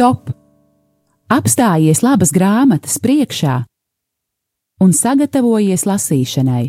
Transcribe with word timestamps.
Stop! 0.00 0.30
Apstājies 1.28 1.98
labas 2.00 2.30
grāmatas 2.32 2.94
priekšā 3.04 3.58
un 4.80 4.94
sagatavojies 4.96 5.84
lasīšanai. 5.84 6.62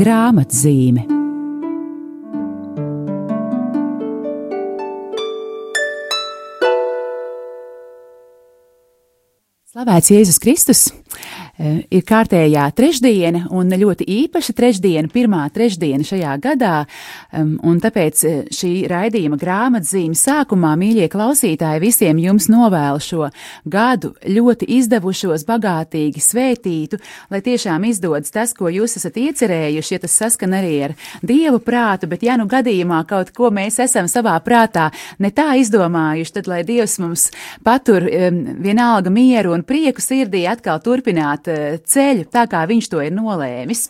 Grāmatzīme 0.00 1.04
Slavēts 9.68 10.14
Jēzus 10.16 10.40
Kristus! 10.40 10.86
Eh, 11.60 11.82
ir 11.92 12.04
kārtējā 12.08 12.62
trešdiena, 12.72 13.42
un 13.52 13.68
ļoti 13.68 14.06
īpaša 14.08 14.54
trešdiena, 14.56 15.10
pirmā 15.12 15.42
trešdiena 15.52 16.06
šajā 16.08 16.36
gadā, 16.40 16.76
un 17.36 17.80
tāpēc 17.84 18.22
eh, 18.24 18.38
šī 18.48 18.70
raidījuma 18.88 19.36
grāmatzīme 19.36 20.16
sākumā, 20.16 20.70
mīļie 20.80 21.10
klausītāji, 21.12 21.82
visiem 21.82 22.22
jums 22.22 22.46
novēlu 22.48 23.02
šo 23.04 23.28
gadu 23.68 24.14
ļoti 24.24 24.70
izdevušos, 24.78 25.44
bagātīgi 25.50 26.22
svētītu, 26.24 27.00
lai 27.28 27.42
tiešām 27.44 27.84
izdodas 27.90 28.32
tas, 28.32 28.56
ko 28.56 28.72
jūs 28.72 28.96
esat 28.96 29.20
iecerējuši, 29.20 29.94
ja 29.98 30.00
tas 30.06 30.16
saskan 30.16 30.56
arī 30.56 30.72
ar 30.88 30.96
Dievu 31.20 31.60
prātu, 31.60 32.08
bet 32.08 32.24
ja 32.24 32.38
nu 32.40 32.48
gadījumā 32.48 33.02
kaut 33.10 33.34
ko 33.36 33.52
mēs 33.52 33.76
esam 33.84 34.08
savā 34.08 34.38
prātā 34.40 34.88
ne 35.20 35.28
tā 35.28 35.50
izdomājuši, 35.60 36.36
tad 36.38 36.48
lai 36.48 36.62
Dievs 36.64 36.96
mums 37.04 37.28
patur 37.66 38.08
vienalga 38.08 39.12
mieru 39.12 39.52
un 39.58 39.66
prieku 39.68 40.00
sirdī 40.00 40.46
atkal 40.48 40.80
turpināt 40.80 41.49
ceļu, 41.86 42.28
tā 42.32 42.46
kā 42.50 42.66
viņš 42.70 42.90
to 42.92 43.02
ir 43.04 43.16
nolēmis. 43.16 43.88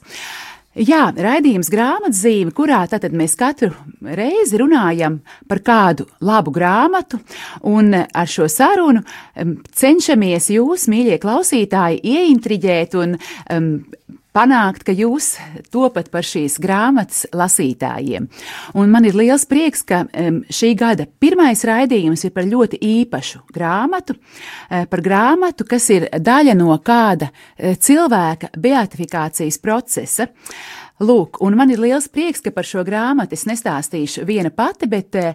Jā, 0.78 1.08
raidījums 1.10 1.66
grāmatzīme, 1.66 2.52
kurā 2.54 2.84
tātad 2.86 3.10
mēs 3.18 3.32
katru 3.34 3.72
reizi 4.06 4.60
runājam 4.60 5.16
par 5.50 5.58
kādu 5.66 6.06
labu 6.22 6.52
grāmatu, 6.54 7.18
un 7.66 7.90
ar 7.98 8.30
šo 8.30 8.46
sarunu 8.46 9.02
cenšamies 9.74 10.46
jūs, 10.54 10.86
mīļie 10.92 11.18
klausītāji, 11.24 11.98
ieintriģēt 12.06 12.94
un 13.02 13.16
um, 13.18 13.66
panākt, 14.36 14.84
ka 14.86 14.94
jūs 14.94 15.34
topat 15.72 16.10
par 16.12 16.26
šīs 16.26 16.58
grāmatas 16.62 17.24
lasītājiem. 17.36 18.28
Un 18.78 18.92
man 18.92 19.06
ir 19.08 19.18
liels 19.18 19.46
prieks, 19.50 19.82
ka 19.86 20.04
šī 20.50 20.74
gada 20.78 21.06
pirmais 21.20 21.64
raidījums 21.66 22.24
ir 22.26 22.34
par 22.34 22.48
ļoti 22.48 22.80
īpašu 22.80 23.44
grāmatu, 23.54 24.16
e, 24.70 24.84
par 24.90 25.02
grāmatu, 25.04 25.66
kas 25.68 25.88
ir 25.90 26.08
daļa 26.10 26.54
no 26.58 26.76
kāda 26.84 27.30
e, 27.30 27.74
cilvēka 27.74 28.54
beatifikācijas 28.58 29.58
procesa. 29.62 30.30
Lūk, 31.00 31.38
un 31.40 31.54
man 31.56 31.70
ir 31.72 31.80
liels 31.80 32.10
prieks, 32.12 32.42
ka 32.44 32.50
par 32.52 32.66
šo 32.68 32.82
grāmatu 32.84 33.32
es 33.32 33.46
nestāstīšu 33.48 34.26
viena 34.28 34.50
pati, 34.52 34.84
bet 34.90 35.16
e, 35.16 35.30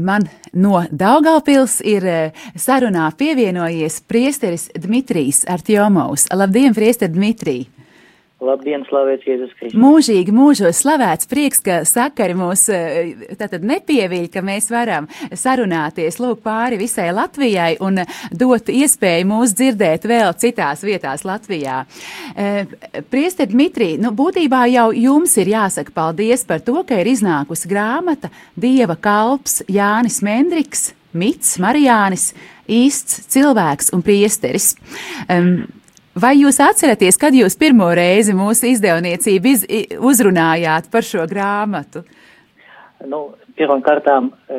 man 0.00 0.24
no 0.56 0.80
Daugaupils 0.88 1.82
ir 1.84 2.08
sarunā 2.56 3.10
pievienojies 3.20 4.00
priesteris 4.08 4.70
Dmitrijs 4.72 5.44
Artjomovs. 5.52 6.30
Labdien, 6.32 6.72
priester 6.72 7.12
Dmitrij! 7.12 7.81
Labdien, 8.42 8.82
slavēts 8.88 9.26
Jēzus 9.26 9.52
Kristus. 9.54 9.78
Mūžīgi 9.78 10.32
mūžos 10.34 10.80
slavēts 10.82 11.28
prieks, 11.30 11.60
ka 11.62 11.76
sakari 11.86 12.34
mūs 12.38 12.64
eh, 12.74 13.26
tātad 13.38 13.62
nepievīļ, 13.68 14.26
ka 14.32 14.42
mēs 14.44 14.66
varam 14.72 15.06
sarunāties 15.30 16.18
lūk 16.22 16.42
pāri 16.42 16.80
visai 16.80 17.10
Latvijai 17.14 17.76
un 17.84 18.02
dot 18.34 18.70
iespēju 18.72 19.28
mūs 19.30 19.54
dzirdēt 19.58 20.06
vēl 20.10 20.34
citās 20.42 20.82
vietās 20.86 21.22
Latvijā. 21.28 21.82
Eh, 22.34 22.72
priester 23.12 23.50
Dmitrī, 23.50 23.92
nu 24.02 24.10
būtībā 24.16 24.64
jau 24.72 24.88
jums 24.96 25.36
ir 25.38 25.52
jāsaka 25.54 25.94
paldies 25.94 26.42
par 26.48 26.64
to, 26.66 26.80
ka 26.88 26.98
ir 26.98 27.12
iznākusi 27.12 27.70
grāmata 27.70 28.32
Dieva 28.58 28.98
kalps 28.98 29.60
Jānis 29.70 30.18
Mendriks, 30.26 30.90
Mits, 31.12 31.58
Marijānis, 31.62 32.32
īsts 32.66 33.28
cilvēks 33.30 33.92
un 33.94 34.02
priesteris. 34.02 34.72
Um, 35.28 35.68
Vai 36.12 36.34
jūs 36.36 36.58
atceraties, 36.60 37.16
kad 37.16 37.32
jūs 37.32 37.54
pirmo 37.56 37.86
reizi 37.96 38.34
mūsu 38.36 38.68
izdevniecību 38.74 39.48
iz, 39.48 39.62
uzrunājāt 39.96 40.90
par 40.92 41.06
šo 41.08 41.24
grāmatu? 41.28 42.02
Nu, 43.08 43.30
Pirmkārt, 43.56 44.06
e, 44.08 44.58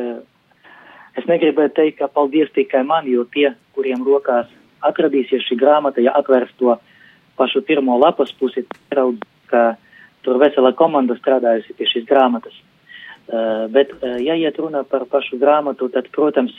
es 1.18 1.28
negribēju 1.30 1.74
teikt, 1.78 2.00
ka 2.00 2.10
paldies 2.10 2.50
tikai 2.54 2.82
man, 2.86 3.06
jo 3.10 3.26
tie, 3.34 3.52
kuriem 3.78 4.02
rokās 4.06 4.50
atradīsies 4.86 5.46
šī 5.46 5.58
grāmata, 5.62 6.02
ja 6.02 6.14
atvērs 6.18 6.52
to 6.58 6.76
pašu 7.38 7.62
pirmo 7.66 8.00
lapas 8.02 8.34
pusi, 8.38 8.66
raudz, 8.94 9.22
ka 9.50 9.76
tur 10.26 10.42
vesela 10.42 10.74
komanda 10.78 11.18
strādājusi 11.18 11.78
pie 11.78 11.90
šīs 11.90 12.10
grāmatas. 12.10 12.54
Uh, 13.24 13.70
bet, 13.72 13.94
uh, 14.02 14.18
ja 14.22 14.36
iet 14.38 14.58
runa 14.60 14.84
par 14.84 15.06
pašu 15.10 15.38
grāmatu, 15.42 15.88
tad, 15.94 16.10
protams, 16.14 16.54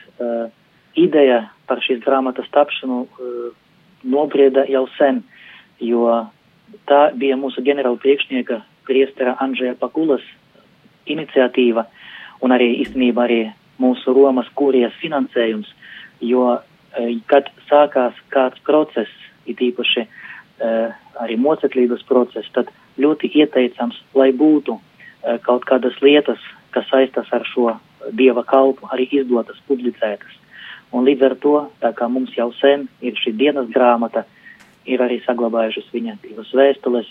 ideja 0.94 1.44
par 1.68 1.82
šīs 1.82 2.00
grāmatas 2.04 2.46
tapšanu 2.54 3.04
nobrieda 4.04 4.64
jau 4.70 4.84
sen, 4.98 5.22
jo 5.80 6.06
tā 6.88 7.08
bija 7.16 7.36
mūsu 7.40 7.64
ģenerāla 7.64 8.00
priekšnieka 8.02 8.60
priestera 8.86 9.36
Andžēja 9.40 9.76
Pakulas 9.80 10.24
iniciatīva 11.10 11.86
un 12.44 12.54
arī 12.54 12.70
īstenībā 12.84 13.24
arī 13.24 13.40
mūsu 13.80 14.14
Romas 14.14 14.48
kurijas 14.54 14.94
finansējums, 15.00 15.70
jo, 16.22 16.58
e, 16.94 17.18
kad 17.30 17.48
sākās 17.68 18.18
kāds 18.34 18.60
process, 18.66 19.10
it 19.46 19.60
īpaši 19.60 20.04
e, 20.04 20.08
arī 21.20 21.38
moceklības 21.40 22.04
process, 22.08 22.50
tad 22.54 22.70
ļoti 23.00 23.32
ieteicams, 23.40 23.98
lai 24.14 24.30
būtu 24.32 24.76
e, 24.78 25.38
kaut 25.46 25.66
kādas 25.68 25.98
lietas, 26.04 26.40
kas 26.74 26.86
saistas 26.90 27.30
ar 27.32 27.44
šo 27.50 27.72
dieva 28.12 28.44
kalpu, 28.46 28.86
arī 28.92 29.08
izdotas, 29.10 29.60
publicētas. 29.68 30.43
Un 30.94 31.06
līdz 31.08 31.26
ar 31.26 31.34
to, 31.42 31.54
tā 31.82 31.90
kā 31.98 32.06
mums 32.06 32.34
jau 32.38 32.52
sen 32.60 32.86
ir 33.02 33.16
šī 33.18 33.34
dienas 33.38 33.70
grāmata, 33.74 34.22
ir 34.86 35.02
arī 35.02 35.18
saglabājušas 35.24 35.90
viņa 35.94 36.18
divas 36.22 36.52
vēstules, 36.54 37.08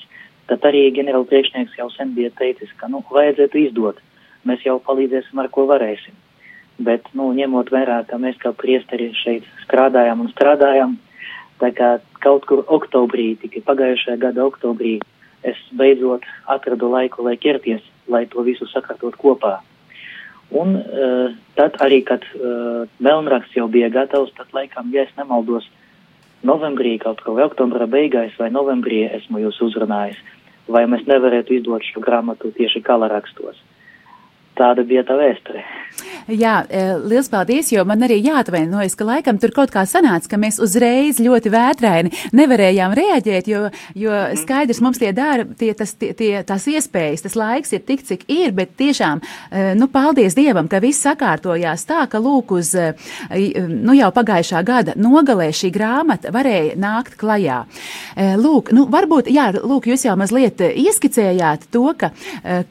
tad 0.48 0.64
arī 0.70 0.86
ģenerāla 0.96 1.28
priekšnieks 1.28 1.76
jau 1.80 1.90
sen 1.92 2.14
bija 2.16 2.32
teicis, 2.40 2.72
ka, 2.80 2.88
nu, 2.92 3.04
vajadzētu 3.12 3.60
izdot. 3.66 4.00
Mēs 4.48 4.64
jau 4.68 4.78
palīdzēsim, 4.84 5.40
ar 5.40 5.50
ko 5.52 5.66
varēsim. 5.68 6.16
Bet, 6.84 7.10
nu, 7.18 7.30
ņemot 7.36 7.72
vērā, 7.72 8.02
ka 8.08 8.20
mēs 8.20 8.40
kā 8.42 8.54
priesteri 8.56 9.12
šeit 9.20 9.48
strādājam 9.66 10.24
un 10.24 10.32
strādājam, 10.32 10.96
tā 11.62 11.72
kā 11.76 11.92
kaut 12.24 12.48
kur 12.50 12.64
oktobrī, 12.78 13.34
tikai 13.42 13.62
pagājušajā 13.68 14.18
gada 14.20 14.48
oktobrī, 14.48 14.98
es 15.44 15.60
beidzot 15.76 16.26
atradu 16.50 16.90
laiku, 16.92 17.24
lai 17.28 17.36
ķerties, 17.36 17.84
lai 18.08 18.26
to 18.32 18.44
visu 18.48 18.68
sakārtot 18.72 19.20
kopā. 19.20 19.60
Un 20.52 20.76
uh, 20.78 21.34
tad 21.58 21.80
arī, 21.82 22.04
kad 22.06 22.26
uh, 22.36 22.84
melnraksts 23.00 23.56
jau 23.58 23.68
bija 23.72 23.90
gatavs, 23.94 24.34
tad 24.38 24.52
laikam, 24.54 24.92
ja 24.94 25.08
es 25.08 25.14
nemaldos, 25.18 25.70
novembrī 26.44 26.98
kaut 27.02 27.24
ko 27.24 27.38
vai 27.38 27.48
oktobra 27.48 27.88
beigās 27.88 28.36
vai 28.40 28.52
novembrī 28.52 29.06
esmu 29.18 29.42
jūs 29.46 29.62
uzrunājis, 29.70 30.20
vai 30.68 30.84
mēs 30.92 31.08
nevarētu 31.08 31.58
izdot 31.58 31.86
šo 31.88 32.04
grāmatu 32.04 32.52
tieši 32.56 32.84
kalarakstos. 32.84 33.58
Tāda 34.58 34.86
bija 34.86 35.02
tā 35.08 35.18
vēsture. 35.18 35.64
Jā, 36.32 36.62
e, 36.72 36.82
liels 37.04 37.28
paldies, 37.28 37.68
jo 37.74 37.84
man 37.86 38.06
arī 38.06 38.16
jāatvainojas, 38.24 38.96
ka 38.96 39.06
laikam 39.06 39.38
tur 39.42 39.52
kaut 39.56 39.74
kā 39.74 39.84
sanāca, 39.90 40.30
ka 40.32 40.40
mēs 40.40 40.60
uzreiz 40.64 41.20
ļoti 41.22 41.52
vētraini 41.52 42.12
nevarējām 42.36 42.96
reaģēt, 42.96 43.50
jo, 43.52 43.66
jo 44.00 44.14
mhm. 44.14 44.40
skaidrs 44.40 44.80
mums 44.84 45.02
tie 45.02 45.12
dara, 45.16 45.46
tie, 45.60 45.74
tas, 45.78 45.94
tie, 46.00 46.14
tie, 46.18 46.32
tās 46.48 46.68
iespējas, 46.72 47.26
tas 47.26 47.36
laiks 47.40 47.76
ir 47.76 47.84
tik, 47.86 48.06
cik 48.08 48.24
ir, 48.32 48.54
bet 48.56 48.72
tiešām, 48.80 49.20
e, 49.52 49.66
nu, 49.80 49.90
paldies 49.92 50.38
Dievam, 50.38 50.70
ka 50.72 50.80
viss 50.84 51.04
sakārtojās 51.04 51.84
tā, 51.90 52.06
ka 52.10 52.22
lūk 52.24 52.56
uz, 52.56 52.72
e, 52.80 52.94
nu, 53.68 53.98
jau 53.98 54.10
pagājušā 54.16 54.64
gada 54.66 54.96
nogalē 54.96 55.50
šī 55.54 55.74
grāmata 55.76 56.32
varēja 56.34 56.80
nākt 56.80 57.18
klajā. 57.20 57.64
Lūk, 58.40 58.72
nu, 58.76 58.86
varbūt, 58.92 59.28
jā, 59.34 59.50
lūk, 59.60 59.90
jūs 59.92 60.06
jau 60.08 60.16
mazliet 60.20 60.62
ieskicējāt 60.64 61.68
to, 61.74 61.86
ka, 62.00 62.14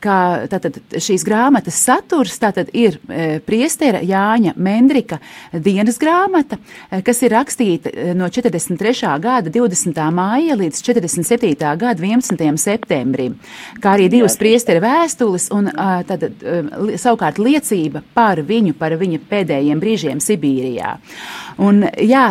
ka 0.03 0.17
tātad 0.51 0.79
šīs 0.97 1.25
grāmatas 1.27 1.72
saturs 1.73 2.39
tātad 2.43 2.71
ir 2.77 2.99
priestera 3.47 4.03
Jāņa 4.05 4.55
Mendrika 4.57 5.19
dienas 5.53 5.99
grāmata, 5.99 6.59
eh, 6.91 7.03
kas 7.03 7.23
ir 7.23 7.35
rakstīta 7.35 7.93
eh, 7.93 8.13
no 8.15 8.29
43. 8.29 9.19
gada 9.23 9.51
20. 9.51 10.01
māja 10.15 10.57
līdz 10.59 10.83
47. 10.83 11.77
gada 11.79 12.03
11. 12.03 12.59
septembrim, 12.59 13.39
kā 13.81 13.97
arī 13.97 14.09
divas 14.13 14.37
priestera 14.41 14.83
vēstules 14.83 15.49
un 15.55 15.71
tad, 16.07 16.25
savukārt 17.01 17.39
liecība 17.43 18.03
par 18.15 18.43
viņu, 18.47 18.75
par 18.79 18.97
viņa 19.01 19.21
pēdējiem 19.31 19.81
brīžiem 19.83 20.23
Sibīrijā. 20.23 20.97
Un, 21.63 21.85
jā, 22.01 22.27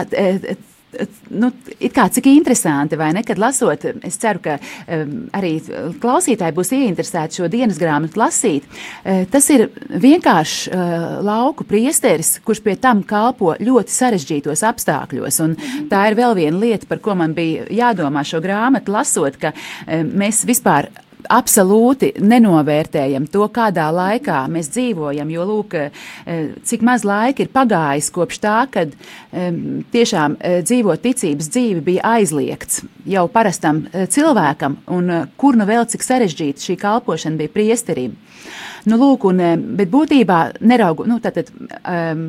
nu, 1.29 1.51
it 1.79 1.93
kā 1.95 2.07
cik 2.11 2.27
interesanti, 2.31 2.97
vai 2.99 3.11
ne? 3.15 3.23
Kad 3.27 3.39
lasot, 3.41 3.85
es 4.05 4.17
ceru, 4.21 4.41
ka 4.43 4.57
um, 4.59 5.13
arī 5.38 5.53
klausītāji 6.01 6.55
būs 6.57 6.73
ieinteresēti 6.77 7.41
šo 7.41 7.49
dienas 7.51 7.79
grāmatu 7.81 8.19
lasīt. 8.21 8.67
Uh, 9.03 9.23
tas 9.31 9.47
ir 9.53 9.67
vienkāršs 9.91 10.57
uh, 10.71 11.05
lauku 11.25 11.67
priesteris, 11.67 12.35
kurš 12.45 12.63
pie 12.65 12.77
tam 12.81 13.05
kalpo 13.07 13.55
ļoti 13.59 13.95
sarežģītos 13.95 14.65
apstākļos. 14.71 15.41
Un 15.45 15.55
tā 15.91 16.07
ir 16.09 16.19
vēl 16.19 16.35
viena 16.38 16.61
lieta, 16.61 16.89
par 16.89 17.03
ko 17.03 17.15
man 17.19 17.35
bija 17.37 17.67
jādomā 17.71 18.25
šo 18.27 18.44
grāmatu 18.44 18.94
lasot, 18.95 19.39
ka 19.41 19.55
um, 19.55 20.11
mēs 20.21 20.45
vispār 20.49 20.91
absolūti 21.29 22.13
nenovērtējam 22.21 23.27
to, 23.31 23.45
kādā 23.53 23.89
laikā 23.94 24.44
mēs 24.51 24.71
dzīvojam, 24.73 25.29
jo 25.33 25.47
lūk, 25.50 25.75
cik 26.68 26.85
maz 26.88 27.06
laika 27.07 27.45
ir 27.45 27.51
pagājis 27.53 28.12
kopš 28.15 28.41
tā, 28.44 28.57
kad 28.71 28.95
tiešām 29.94 30.38
dzīvot 30.68 31.03
ticības 31.03 31.51
dzīvi 31.51 31.85
bija 31.85 32.15
aizliegts 32.18 32.83
jau 33.09 33.27
parastam 33.31 33.85
cilvēkam, 33.91 34.79
un 34.91 35.13
kur 35.38 35.59
nu 35.59 35.68
vēl 35.69 35.88
cik 35.91 36.06
sarežģīta 36.06 36.68
šī 36.68 36.77
kalpošana 36.81 37.41
bija 37.41 37.53
priesterim. 37.53 38.18
Nu, 38.89 38.97
lūk, 38.97 39.27
un, 39.29 39.41
bet 39.77 39.91
būtībā 39.94 40.39
neraugu, 40.65 41.06
nu, 41.09 41.19
tātad, 41.21 41.51
um, 41.85 42.23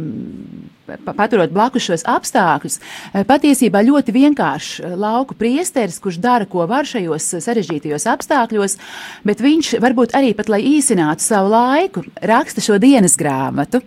paturot 1.05 1.53
blakus 1.55 1.87
šos 1.87 2.05
apstākļus, 2.09 2.79
eh, 3.13 3.25
patiesībā 3.29 3.83
ļoti 3.87 4.15
vienkāršs 4.15 4.81
eh, 4.81 4.95
lauku 4.99 5.37
priesteris, 5.39 6.01
kurš 6.03 6.19
dara, 6.23 6.47
ko 6.49 6.67
var 6.71 6.89
šajos 6.89 7.29
sarežģītajos 7.45 8.07
apstākļos, 8.13 8.77
bet 9.29 9.43
viņš 9.45 9.75
varbūt 9.83 10.17
arī 10.19 10.33
pat, 10.39 10.51
lai 10.53 10.63
īsinātu 10.73 11.25
savu 11.25 11.53
laiku, 11.53 12.05
raksta 12.23 12.65
šo 12.65 12.79
dienas 12.83 13.17
grāmatu. 13.21 13.83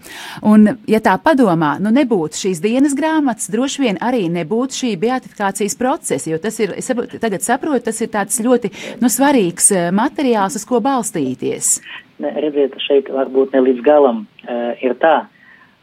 Un, 0.46 0.78
ja 0.90 1.02
tā 1.04 1.18
padomā, 1.22 1.76
nu 1.84 1.94
nebūtu 1.96 2.46
šīs 2.46 2.64
dienas 2.64 2.96
grāmatas, 2.98 3.52
droši 3.54 3.86
vien 3.86 4.02
arī 4.04 4.26
nebūtu 4.32 4.82
šī 4.82 4.96
beatifikācijas 5.02 5.78
procesa, 5.80 6.30
jo 6.32 6.40
tas 6.42 6.60
ir, 6.64 6.76
es 6.78 6.92
tagad 7.22 7.46
saprotu, 7.46 7.86
tas 7.90 8.02
ir 8.02 8.12
tāds 8.14 8.42
ļoti 8.44 8.72
nu, 9.02 9.12
svarīgs 9.12 9.72
materiāls, 9.96 10.58
uz 10.60 10.66
ko 10.68 10.82
balstīties. 10.84 11.78
Ne, 12.24 12.32
redziet, 12.40 12.78
šeit 12.80 13.10
varbūt 13.12 13.56
ne 13.56 13.62
līdz 13.66 13.82
galam 13.84 14.22
uh, 14.24 14.72
ir 14.80 14.96
tā, 15.02 15.26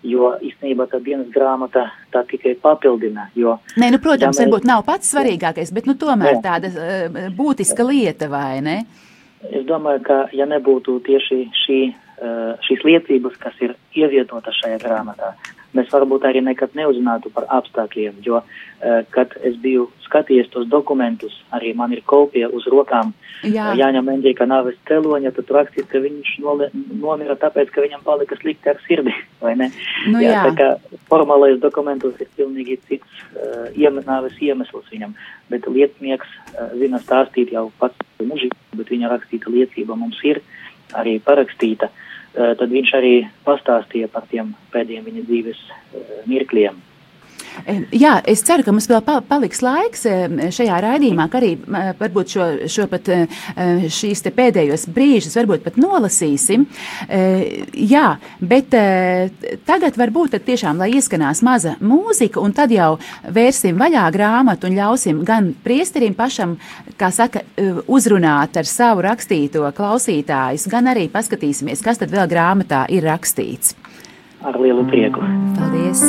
jo 0.03 0.33
īstenībā 0.43 0.87
tā 0.91 1.01
dienas 1.05 1.31
grāmata 1.35 1.87
tā 2.13 2.25
tikai 2.29 2.55
papildina. 2.63 3.29
Jo, 3.39 3.57
Nē, 3.79 3.93
nu, 3.95 4.01
protams, 4.03 4.39
ja 4.39 4.45
mēs... 4.45 4.51
varbūt 4.51 4.69
nav 4.69 4.85
pats 4.87 5.13
svarīgākais, 5.15 5.73
bet 5.75 5.89
nu, 5.91 5.97
tomēr 5.99 6.37
jā. 6.39 6.43
tāda 6.45 6.73
uh, 6.73 7.19
būtiska 7.37 7.87
lieta, 7.87 8.29
vai 8.33 8.61
ne? 8.65 8.77
Es 9.51 9.65
domāju, 9.67 10.05
ka 10.07 10.19
ja 10.37 10.47
nebūtu 10.47 11.01
tieši 11.07 11.41
šī, 11.65 11.81
uh, 12.23 12.53
šīs 12.67 12.85
liecības, 12.87 13.39
kas 13.43 13.59
ir 13.65 13.75
ievietotas 13.99 14.59
šajā 14.63 14.79
grāmatā, 14.85 15.33
mēs 15.77 15.91
varbūt 15.93 16.27
arī 16.29 16.43
nekad 16.45 16.77
neuzzinātu 16.79 17.33
par 17.35 17.49
apstākļiem, 17.61 18.21
jo, 18.27 18.43
uh, 18.43 19.03
kad 19.15 19.35
es 19.43 19.57
biju 19.63 19.89
skatījies 20.07 20.51
tos 20.53 20.69
dokumentus, 20.69 21.35
arī 21.57 21.73
man 21.77 21.93
ir 21.97 22.03
kopija 22.07 22.51
uz 22.53 22.67
rokām 22.71 23.15
Jā. 23.43 23.73
Jāņa 23.75 24.05
Mendrika 24.07 24.47
nāves 24.47 24.77
celoņa, 24.87 25.33
tad 25.35 25.49
rakstīts, 25.57 25.89
ka 25.91 25.99
viņš 26.03 26.35
nole, 26.45 26.69
nomira 26.75 27.35
tāpēc, 27.41 27.73
ka 27.75 27.83
viņam 27.83 28.05
palika 28.07 28.39
slikti 28.39 28.71
ar 28.71 28.79
sirdi, 28.85 29.15
vai 29.43 29.57
ne? 29.59 29.71
Nu, 30.07 30.21
jā, 30.23 30.37
jā. 30.37 30.45
Tā 30.47 30.53
kā 30.61 31.01
formālais 31.11 31.59
dokumentos 31.63 32.21
ir 32.23 32.31
pilnīgi 32.39 32.79
cits 32.87 33.25
uh, 33.35 33.67
iem, 33.75 33.99
nāves 34.07 34.39
iemesls 34.39 34.87
viņam, 34.95 35.17
bet 35.51 35.67
lietnieks 35.67 36.31
uh, 36.53 36.71
zina 36.79 37.03
stāstīt 37.03 37.51
jau 37.57 37.67
pats 37.83 37.99
mužīgi, 38.23 38.55
bet 38.79 38.95
viņa 38.95 39.11
rakstīta 39.17 39.51
liecība 39.51 39.99
mums 39.99 40.23
ir 40.29 40.43
arī 40.95 41.19
parakstīta. 41.25 41.91
Uh, 41.91 42.09
tad 42.33 42.71
viņš 42.73 42.95
arī 42.97 43.13
pastāstīja 43.47 44.09
par 44.13 44.25
tiem 44.31 44.55
pēdējiem 44.73 45.05
viņa 45.09 45.25
dzīves 45.29 45.61
uh, 45.69 46.03
mirkļiem. 46.31 46.79
Jā, 47.93 48.17
es 48.29 48.43
ceru, 48.47 48.65
ka 48.65 48.73
mums 48.73 48.89
vēl 48.91 49.03
paliks 49.29 49.61
laiks 49.63 50.07
šajā 50.57 50.79
raidījumā, 50.83 51.27
ka 51.31 51.39
arī 51.39 51.53
varbūt 52.01 52.35
šo, 52.35 52.47
šo 52.71 52.87
pat 52.91 53.11
šīs 53.93 54.25
te 54.25 54.33
pēdējos 54.35 54.87
brīžus 54.93 55.37
varbūt 55.39 55.65
pat 55.67 55.77
nolasīsim. 55.81 56.65
Jā, 57.93 58.07
bet 58.41 58.73
tagad 59.69 60.01
varbūt 60.01 60.35
tad 60.37 60.47
tiešām, 60.49 60.81
lai 60.81 60.91
ieskanās 60.97 61.45
maza 61.47 61.77
mūzika, 61.85 62.41
un 62.43 62.57
tad 62.57 62.73
jau 62.75 62.97
vērsim 63.29 63.79
vaļā 63.81 64.09
grāmatu 64.17 64.71
un 64.71 64.79
ļausim 64.81 65.23
gan 65.29 65.53
priesterim 65.65 66.17
pašam, 66.19 66.57
kā 66.99 67.13
saka, 67.15 67.45
uzrunāt 67.87 68.59
ar 68.59 68.69
savu 68.69 69.05
rakstīto 69.07 69.69
klausītājus, 69.77 70.69
gan 70.73 70.91
arī 70.93 71.09
paskatīsimies, 71.13 71.85
kas 71.85 72.01
tad 72.03 72.13
vēl 72.15 72.29
grāmatā 72.33 72.87
ir 72.93 73.07
rakstīts. 73.07 73.77
Ar 74.43 74.57
lielu 74.59 74.83
prieku. 74.89 75.23
Paldies! 75.55 76.09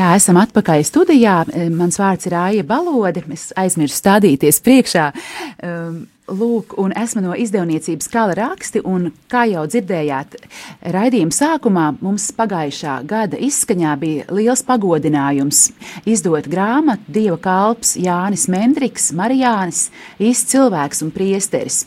Jā, 0.00 0.12
esam 0.16 0.36
atpakaļ 0.40 0.84
studijā. 0.84 1.40
Mans 1.72 1.96
vārds 2.00 2.28
ir 2.28 2.36
Aija 2.36 2.64
Balode. 2.68 3.24
Es 3.32 3.48
aizmirsu 3.56 3.96
stādīties 3.96 4.60
priekšā. 4.64 5.10
Um, 5.64 6.02
lūk, 6.30 6.74
un 6.80 6.92
esmu 6.96 7.22
no 7.24 7.34
izdevniecības 7.38 8.08
Kala 8.10 8.34
raksti, 8.38 8.82
un 8.86 9.10
kā 9.30 9.44
jau 9.50 9.64
dzirdējāt, 9.70 10.36
raidījuma 10.94 11.34
sākumā 11.34 11.86
mums 12.00 12.30
pagājušā 12.36 13.00
gada 13.08 13.38
izskaņā 13.40 13.94
bija 14.00 14.26
liels 14.34 14.62
pagodinājums 14.66 15.66
izdot 16.08 16.48
grāmatu 16.50 17.10
Dieva 17.10 17.38
kalps 17.42 17.96
Jānis 18.00 18.46
Mendriks, 18.52 19.10
Marijānis, 19.16 19.88
īsts 20.22 20.50
cilvēks 20.54 21.02
un 21.04 21.12
priesteris. 21.14 21.82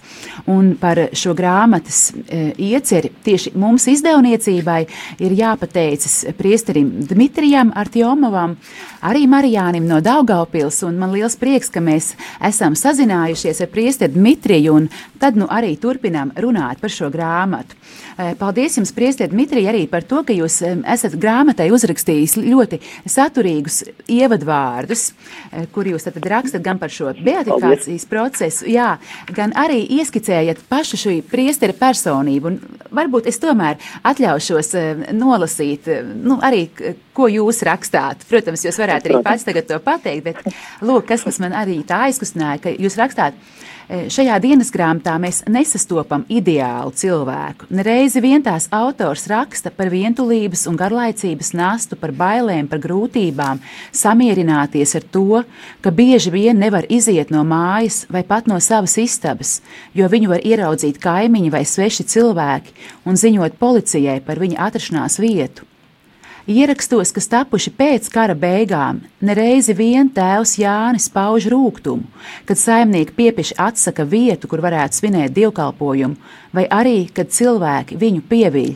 Un 0.50 0.74
par 0.80 1.00
šo 1.16 1.34
grāmatas 1.38 2.06
e, 2.14 2.54
ieceri 2.72 3.12
tieši 3.24 3.54
mums 3.60 3.88
izdevniecībai 3.92 4.80
ir 5.24 5.38
jāpateicas 5.38 6.20
priesterim 6.38 6.92
Dmitrijam 7.10 7.72
Artjomovam, 7.76 8.58
arī 9.04 9.26
Marijānim 9.30 9.88
no 9.88 10.00
Daugaupils, 10.04 10.82
un 10.88 11.00
man 11.02 11.14
liels 11.16 11.38
prieks, 11.40 11.72
ka 11.74 11.84
mēs 11.84 12.14
esam 12.44 12.78
sazinājušies 12.80 13.64
ar 13.64 13.72
priesteri 13.74 14.14
Dmitriju, 14.34 14.74
un 14.74 14.88
tad 15.22 15.38
nu 15.38 15.46
arī 15.46 15.76
turpinām 15.78 16.32
runāt 16.42 16.80
par 16.82 16.90
šo 16.90 17.12
grāmatu. 17.14 17.78
Eh, 18.18 18.34
paldies 18.40 18.80
jums, 18.80 18.92
priesteri 18.96 19.30
Dmitrija, 19.30 19.70
arī 19.70 19.84
par 19.90 20.02
to, 20.10 20.24
ka 20.26 20.34
jūs 20.34 20.58
esat 20.66 21.14
grāmatai 21.22 21.70
uzrakstījis 21.74 22.36
ļoti 22.42 22.80
saturīgus 23.06 23.84
ievadvārdus, 24.10 25.12
eh, 25.52 25.68
kur 25.72 25.86
jūs 25.86 26.08
tad 26.08 26.18
rakstat 26.18 26.64
gan 26.66 26.80
par 26.82 26.90
šo 26.90 27.14
beatifikācijas 27.14 28.08
procesu, 28.10 28.66
jā, 28.66 28.98
gan 29.32 29.54
arī 29.54 29.84
ieskicējat 30.00 30.66
pašu 30.70 30.98
šī 30.98 31.16
priestera 31.22 31.74
personību. 31.74 32.46
Un 32.46 32.60
varbūt 32.90 33.28
es 33.28 33.38
tomēr 33.38 33.78
atļaušos 34.04 34.74
nolasīt, 35.14 35.86
nu, 36.16 36.40
arī 36.42 36.70
ko 37.14 37.30
jūs 37.30 37.62
rakstāt. 37.66 38.26
Protams, 38.30 38.66
jūs 38.66 38.82
varētu 38.82 39.12
arī 39.12 39.24
pats 39.24 39.46
tagad 39.46 39.70
to 39.70 39.78
pateikt, 39.80 40.24
bet 40.24 40.56
lūk, 40.82 41.06
kas, 41.08 41.24
kas 41.24 41.40
man 41.40 41.54
arī 41.54 41.84
tā 41.86 42.08
aizkustināja, 42.10 42.62
ka 42.66 42.74
jūs 42.74 42.98
rakstāt. 42.98 43.38
E, 43.90 44.06
šajā 44.14 44.38
dienas 44.40 44.70
grāmatā 44.72 45.18
mēs 45.20 45.42
nesastopam 45.52 46.24
ideālu 46.32 46.94
cilvēku. 46.96 47.68
Nereizi 47.74 48.22
vien 48.24 48.44
tās 48.44 48.70
autors 48.72 49.26
raksta 49.28 49.74
par 49.76 49.92
vientulības 49.92 50.64
un 50.72 50.78
garlaicības 50.80 51.52
nastu, 51.58 51.98
par 52.00 52.14
bailēm, 52.16 52.70
par 52.72 52.80
grūtībām, 52.84 53.60
samierināties 53.92 54.96
ar 55.00 55.10
to, 55.12 55.44
ka 55.84 55.92
bieži 55.92 56.32
vien 56.32 56.64
nevar 56.64 56.88
iziet 56.88 57.34
no 57.34 57.44
mājas 57.48 58.06
vai 58.14 58.24
pat 58.24 58.48
no 58.48 58.62
savas 58.64 58.96
istabas, 59.02 59.58
jo 59.94 60.08
viņu 60.08 60.32
var 60.32 60.48
ieraudzīt 60.48 61.02
kaimiņi 61.04 61.52
vai 61.52 61.66
sveši 61.68 62.08
cilvēki 62.16 62.80
un 63.04 63.20
ziņot 63.20 63.60
policijai 63.60 64.22
par 64.24 64.40
viņa 64.40 64.64
atrašanās 64.70 65.20
vietu. 65.20 65.68
Ierakstos, 66.44 67.14
kas 67.16 67.30
tapuši 67.32 67.72
pēc 67.72 68.10
kara 68.12 68.34
beigām, 68.36 68.98
nereizi 69.24 69.72
vien 69.78 70.10
tēvs 70.12 70.58
Jānis 70.60 71.06
pauž 71.08 71.46
rūkumu, 71.48 72.04
kad 72.44 72.60
saimnieki 72.60 73.16
piepieši 73.16 73.56
atsaka 73.64 74.04
vietu, 74.04 74.50
kur 74.52 74.60
varētu 74.60 75.00
svinēt 75.00 75.32
dievkalpojumu, 75.38 76.18
vai 76.52 76.66
arī, 76.68 77.06
kad 77.16 77.32
cilvēki 77.32 77.96
viņu 78.02 78.26
pievīļ. 78.28 78.74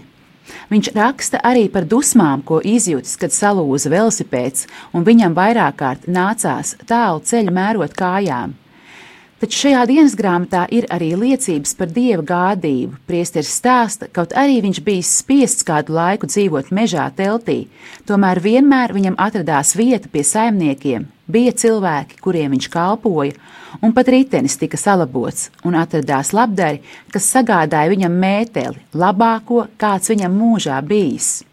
Viņš 0.72 0.92
raksta 0.96 1.42
arī 1.44 1.66
par 1.68 1.84
dusmām, 1.84 2.40
ko 2.40 2.62
izjūtis, 2.64 3.18
kad 3.20 3.36
salūza 3.36 3.92
velosipēds, 3.92 4.70
un 4.96 5.04
viņam 5.04 5.36
vairāk 5.36 5.76
kārt 5.84 6.08
nācās 6.08 6.78
tālu 6.88 7.20
ceļu 7.20 7.52
mērot 7.52 7.92
kājām. 8.00 8.56
Taču 9.38 9.68
šajā 9.68 9.84
dienas 9.86 10.16
grāmatā 10.18 10.64
ir 10.74 10.88
arī 10.90 11.12
liecības 11.14 11.76
par 11.78 11.92
dieva 11.94 12.24
gādību. 12.26 12.96
Priesteris 13.06 13.52
stāsta, 13.54 14.08
kaut 14.10 14.32
arī 14.34 14.64
viņš 14.64 14.80
bija 14.82 15.06
spiests 15.06 15.68
kādu 15.68 15.94
laiku 15.94 16.26
dzīvot 16.26 16.72
mežā 16.74 17.06
teltī, 17.14 17.68
tomēr 18.10 18.42
vienmēr 18.42 18.96
viņam 18.98 19.20
atradās 19.22 19.76
vieta 19.78 20.10
pie 20.10 20.24
saimniekiem, 20.26 21.06
bija 21.30 21.54
cilvēki, 21.54 22.18
kuriem 22.26 22.56
viņš 22.58 22.70
kalpoja, 22.74 23.38
un 23.86 23.94
pat 23.94 24.10
ritenis 24.10 24.58
tika 24.58 24.82
salabots, 24.82 25.52
un 25.62 25.78
atradās 25.78 26.34
labdari, 26.34 26.82
kas 27.14 27.30
sagādāja 27.30 27.94
viņam 27.94 28.18
mēteli, 28.18 28.82
labāko, 28.98 29.68
kāds 29.78 30.10
viņam 30.16 30.34
mūžā 30.34 30.82
bijis. 30.82 31.44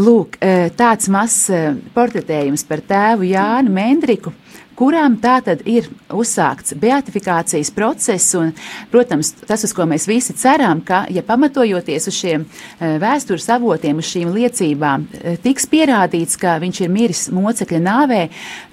Lūk, 0.00 0.40
eh, 0.40 0.70
tāds 0.72 1.12
mazs 1.12 1.50
eh, 1.52 1.74
portretējums 1.92 2.64
par 2.64 2.80
tēvu 2.80 3.28
Jānu 3.28 3.68
Mendriku 3.68 4.32
kurām 4.82 5.14
tātad 5.22 5.62
ir 5.68 5.86
uzsākts 6.10 6.74
beatifikācijas 6.82 7.70
process. 7.74 8.34
Un, 8.38 8.50
protams, 8.90 9.30
tas, 9.46 9.62
uz 9.62 9.74
ko 9.76 9.86
mēs 9.86 10.08
visi 10.10 10.34
ceram, 10.38 10.82
ka, 10.86 11.04
ja 11.12 11.22
pamatojoties 11.26 12.10
uz 12.10 12.18
šiem 12.18 12.42
e, 12.44 12.94
vēstures 13.02 13.46
avotiem, 13.54 14.00
uz 14.02 14.10
šīm 14.10 14.32
liecībām, 14.34 15.06
e, 15.06 15.36
tiks 15.44 15.68
pierādīts, 15.70 16.38
ka 16.40 16.56
viņš 16.62 16.82
ir 16.82 16.90
miris 16.92 17.28
mocekļa 17.34 17.82
nāvē, 17.84 18.22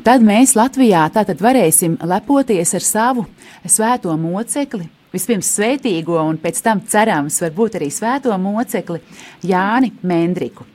tad 0.07 0.25
mēs 0.25 0.55
Latvijā 0.57 1.05
tātad 1.13 1.43
varēsim 1.45 1.99
lepoties 2.09 2.73
ar 2.79 2.87
savu 2.87 3.27
svēto 3.67 4.15
mocekli. 4.17 4.89
Vispirms 5.13 5.47
svētīgo, 5.57 6.19
un 6.21 6.37
pēc 6.41 6.59
tam 6.65 6.83
cerams, 6.89 7.39
varbūt 7.41 7.79
arī 7.79 7.89
svēto 7.93 8.33
mocekli 8.41 9.01
Jāni 9.45 9.93
Mendriku. 10.05 10.65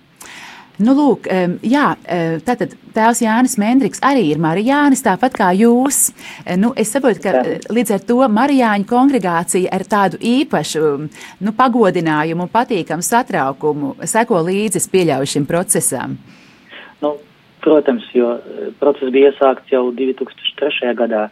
Nu, 0.82 0.90
lūk, 0.98 1.28
jā, 1.62 1.84
tātad 2.42 2.72
tēvs 2.96 3.20
Jānis 3.22 3.52
Mendriks 3.62 4.00
arī 4.02 4.24
ir 4.32 4.40
Marijānis, 4.42 5.04
tāpat 5.06 5.36
kā 5.38 5.52
jūs. 5.54 6.08
Nu, 6.58 6.72
es 6.74 6.90
saprotu, 6.90 7.22
ka 7.22 7.44
līdz 7.70 7.92
ar 7.94 8.02
to 8.08 8.16
Marijāņu 8.26 8.88
kongregācija 8.90 9.70
ar 9.70 9.84
tādu 9.86 10.18
īpašu 10.18 10.82
nu, 11.46 11.54
pagodinājumu 11.54 12.48
un 12.48 12.50
patīkamu 12.50 13.06
satraukumu 13.06 13.92
seko 14.02 14.42
līdzi, 14.48 14.82
pieļauju 14.90 15.30
šim 15.36 15.46
procesam. 15.46 16.18
Nu, 16.98 17.14
protams, 17.62 18.10
jo 18.10 18.34
process 18.82 19.14
bija 19.14 19.30
iesākts 19.30 19.70
jau 19.70 19.86
2003. 19.94 20.90
gadā 20.98 21.28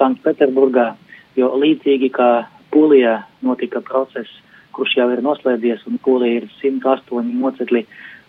Sanktpēterburgā, 0.00 0.94
jo 1.36 1.52
līdzīgi 1.60 2.08
kā 2.16 2.32
Polijā 2.72 3.18
notika 3.44 3.84
process, 3.84 4.32
kurš 4.72 4.96
jau 4.96 5.12
ir 5.12 5.20
noslēdzies, 5.24 5.84
un 5.90 6.00
Polija 6.00 6.40
ir 6.40 6.48
108 6.62 7.36
mocekļi 7.36 7.84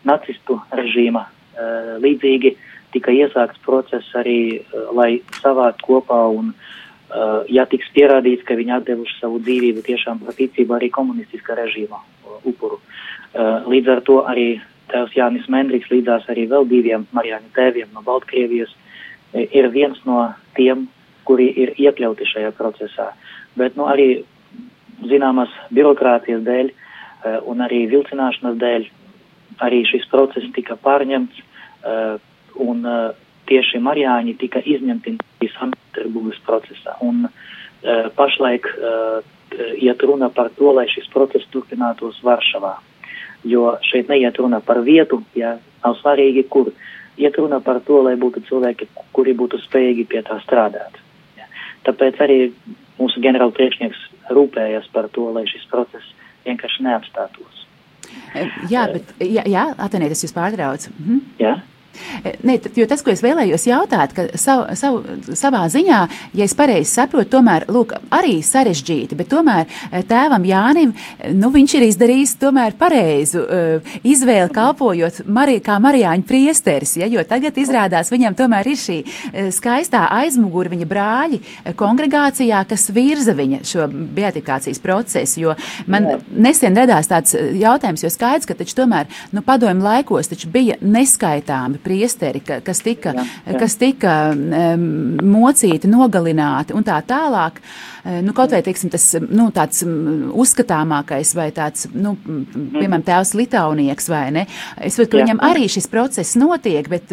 nacistu 0.08 0.60
režīma. 0.72 1.26
Eh, 1.60 1.96
līdzīgi 2.00 2.54
tika 2.94 3.12
iesākts 3.12 3.60
process 3.66 4.14
arī, 4.16 4.62
eh, 4.62 4.86
lai 4.96 5.22
savākt 5.42 5.84
kopā 5.84 6.22
un, 6.32 6.54
eh, 6.54 7.44
ja 7.50 7.66
tiks 7.66 7.90
pierādīts, 7.96 8.46
ka 8.46 8.56
viņi 8.56 8.76
atdevuši 8.80 9.20
savu 9.20 9.40
dzīvību 9.40 9.84
tiešām 9.84 10.24
par 10.26 10.34
ticību 10.34 10.78
arī 10.78 10.90
komunistiskā 10.90 11.58
režīma 11.58 12.00
upuru. 12.46 12.80
Līdz 13.36 13.88
ar 13.90 14.02
to 14.02 14.24
arī 14.26 14.62
tēvs 14.90 15.14
Jānis 15.14 15.50
Mendriks 15.50 15.90
līdzās 15.90 16.26
arī 16.30 16.48
vēl 16.48 16.68
diviem 16.68 17.06
Marijāņu 17.14 17.52
tēviem 17.54 17.94
no 17.94 18.02
Baltkrievijas 18.02 18.70
ir 19.34 19.70
viens 19.70 19.98
no 20.06 20.34
tiem, 20.56 20.88
kuri 21.26 21.54
ir 21.56 21.76
iekļauti 21.76 22.26
šajā 22.26 22.52
procesā. 22.54 23.14
Bet 23.56 23.76
nu, 23.76 23.86
arī 23.86 24.24
zināmas 25.04 25.50
birokrātijas 25.72 26.42
dēļ 26.42 26.72
un 27.46 27.58
arī 27.62 27.86
vilcināšanas 27.92 28.58
dēļ 28.58 28.90
arī 29.66 29.84
šis 29.88 30.08
process 30.12 30.48
tika 30.56 30.78
pārņemts 30.80 31.40
uh, 31.40 32.20
un 32.60 32.86
uh, 32.88 33.12
tieši 33.50 33.82
Marijāņi 33.84 34.36
tika 34.40 34.62
izņemti 34.64 35.16
no 35.18 35.50
Sanktpēterburgas 35.56 36.40
procesā. 36.46 36.96
Un 37.06 37.28
uh, 37.28 37.34
pašlaik 38.16 38.68
iet 39.82 40.04
runa 40.06 40.28
par 40.30 40.52
to, 40.54 40.70
lai 40.78 40.86
šis 40.92 41.08
process 41.10 41.48
turpinātos 41.50 42.20
Varšavā. 42.22 42.76
Jo 43.50 43.78
šeit 43.88 44.12
neiet 44.12 44.38
runa 44.38 44.60
par 44.62 44.82
vietu, 44.86 45.24
ja 45.36 45.56
nav 45.84 45.96
svarīgi, 46.02 46.44
kur. 46.52 46.70
Iet 47.20 47.36
runa 47.36 47.58
par 47.60 47.82
to, 47.84 48.04
lai 48.06 48.14
būtu 48.20 48.44
cilvēki, 48.48 48.88
kuri 49.16 49.34
būtu 49.36 49.58
spējīgi 49.64 50.06
pie 50.12 50.22
tā 50.28 50.38
strādāt. 50.44 51.00
Ja. 51.40 51.48
Tāpēc 51.88 52.22
arī 52.24 52.38
mūsu 53.00 53.24
ģenerāla 53.24 53.56
priekšnieks 53.58 54.06
rūpējas 54.36 54.88
par 54.94 55.10
to, 55.16 55.26
lai 55.36 55.48
šis 55.50 55.66
process 55.72 56.14
vienkārši 56.46 56.86
neapstātos. 56.86 57.59
Jā, 58.70 58.86
bet, 58.94 59.14
jā, 59.24 59.44
jā 59.50 59.66
Atenē, 59.78 60.10
tas 60.12 60.24
jūs 60.24 60.36
pārtrauc. 60.36 60.90
Mhm. 61.00 61.22
Jā. 61.42 61.56
Ne, 62.44 62.58
jo 62.76 62.88
tas, 62.90 63.04
ko 63.06 63.14
es 63.14 63.24
vēlējos 63.24 63.66
jautāt, 63.70 64.14
ka 64.16 64.28
savu, 64.40 64.76
savu, 64.80 65.18
savā 65.38 65.66
ziņā, 65.72 66.00
ja 66.38 66.48
es 66.48 66.56
pareizi 66.58 66.92
saprotu, 66.92 67.30
tomēr 67.38 67.68
lūk, 67.72 67.96
arī 68.16 68.40
sarežģīti, 68.46 69.18
bet 69.20 69.32
tomēr 69.32 69.66
eh, 69.66 70.04
tēvam 70.08 70.46
Jānim, 70.48 70.94
nu, 71.38 71.52
viņš 71.54 71.76
ir 71.78 71.88
izdarījis 71.90 72.36
tomēr 72.42 72.76
pareizu 72.80 73.46
izvēli 74.08 74.52
kalpojot 74.54 75.22
Mari, 75.30 75.60
kā 75.64 75.78
Marijāņu 75.82 76.26
priesteris, 76.28 76.96
ja, 77.00 77.08
jo 77.10 77.24
tagad 77.28 77.58
izrādās 77.60 78.12
viņam 78.14 78.38
tomēr 78.40 78.70
ir 78.72 78.80
šī 78.80 78.98
skaistā 79.56 80.06
aizmuguri 80.20 80.74
viņa 80.74 80.88
brāļi 80.90 81.42
kongregācijā, 81.80 82.62
kas 82.70 82.90
virza 82.96 83.36
viņa 83.38 83.62
šo 83.68 83.88
beatifikācijas 83.90 84.82
procesu, 84.84 85.42
jo 85.44 85.56
man 85.90 86.08
Jā. 86.10 86.18
nesen 86.48 86.78
radās 86.78 87.10
tāds 87.12 87.36
jautājums, 87.36 88.04
jo 88.04 88.12
skaidrs, 88.14 88.48
ka 88.50 88.58
taču 88.58 88.78
tomēr, 88.82 89.10
nu, 89.36 89.44
padomju 89.46 89.86
laikos 89.86 90.32
taču 90.32 90.50
bija 90.54 90.78
neskaitāmi 90.82 91.82
priesteri, 91.90 92.46
ka, 92.46 92.62
kas 92.66 92.86
tika, 92.86 93.18
jā, 93.18 93.28
jā. 93.50 93.60
Kas 93.60 93.80
tika 93.82 94.18
um, 94.38 94.90
mocīti, 95.26 95.90
nogalināti 95.90 96.78
un 96.78 96.86
tā 96.86 97.02
tālāk. 97.10 97.58
Uh, 97.60 97.90
nu, 98.06 98.34
kaut 98.38 98.54
vai 98.56 98.62
teiksim, 98.66 98.92
tas 98.94 99.06
nu, 99.26 99.50
tāds 99.56 99.84
uzskatāmākais 99.84 101.34
vai 101.38 101.50
tāds, 101.56 101.88
nu, 101.94 102.16
piemēram, 102.20 103.04
tēvs 103.08 103.34
Litaunieks 103.38 104.10
vai 104.12 104.24
ne. 104.36 104.46
Es 104.78 104.98
saprotu, 104.98 105.16
ka 105.18 105.24
viņam 105.24 105.42
arī 105.50 105.68
šis 105.72 105.90
process 105.92 106.38
notiek, 106.40 106.88
bet 106.92 107.12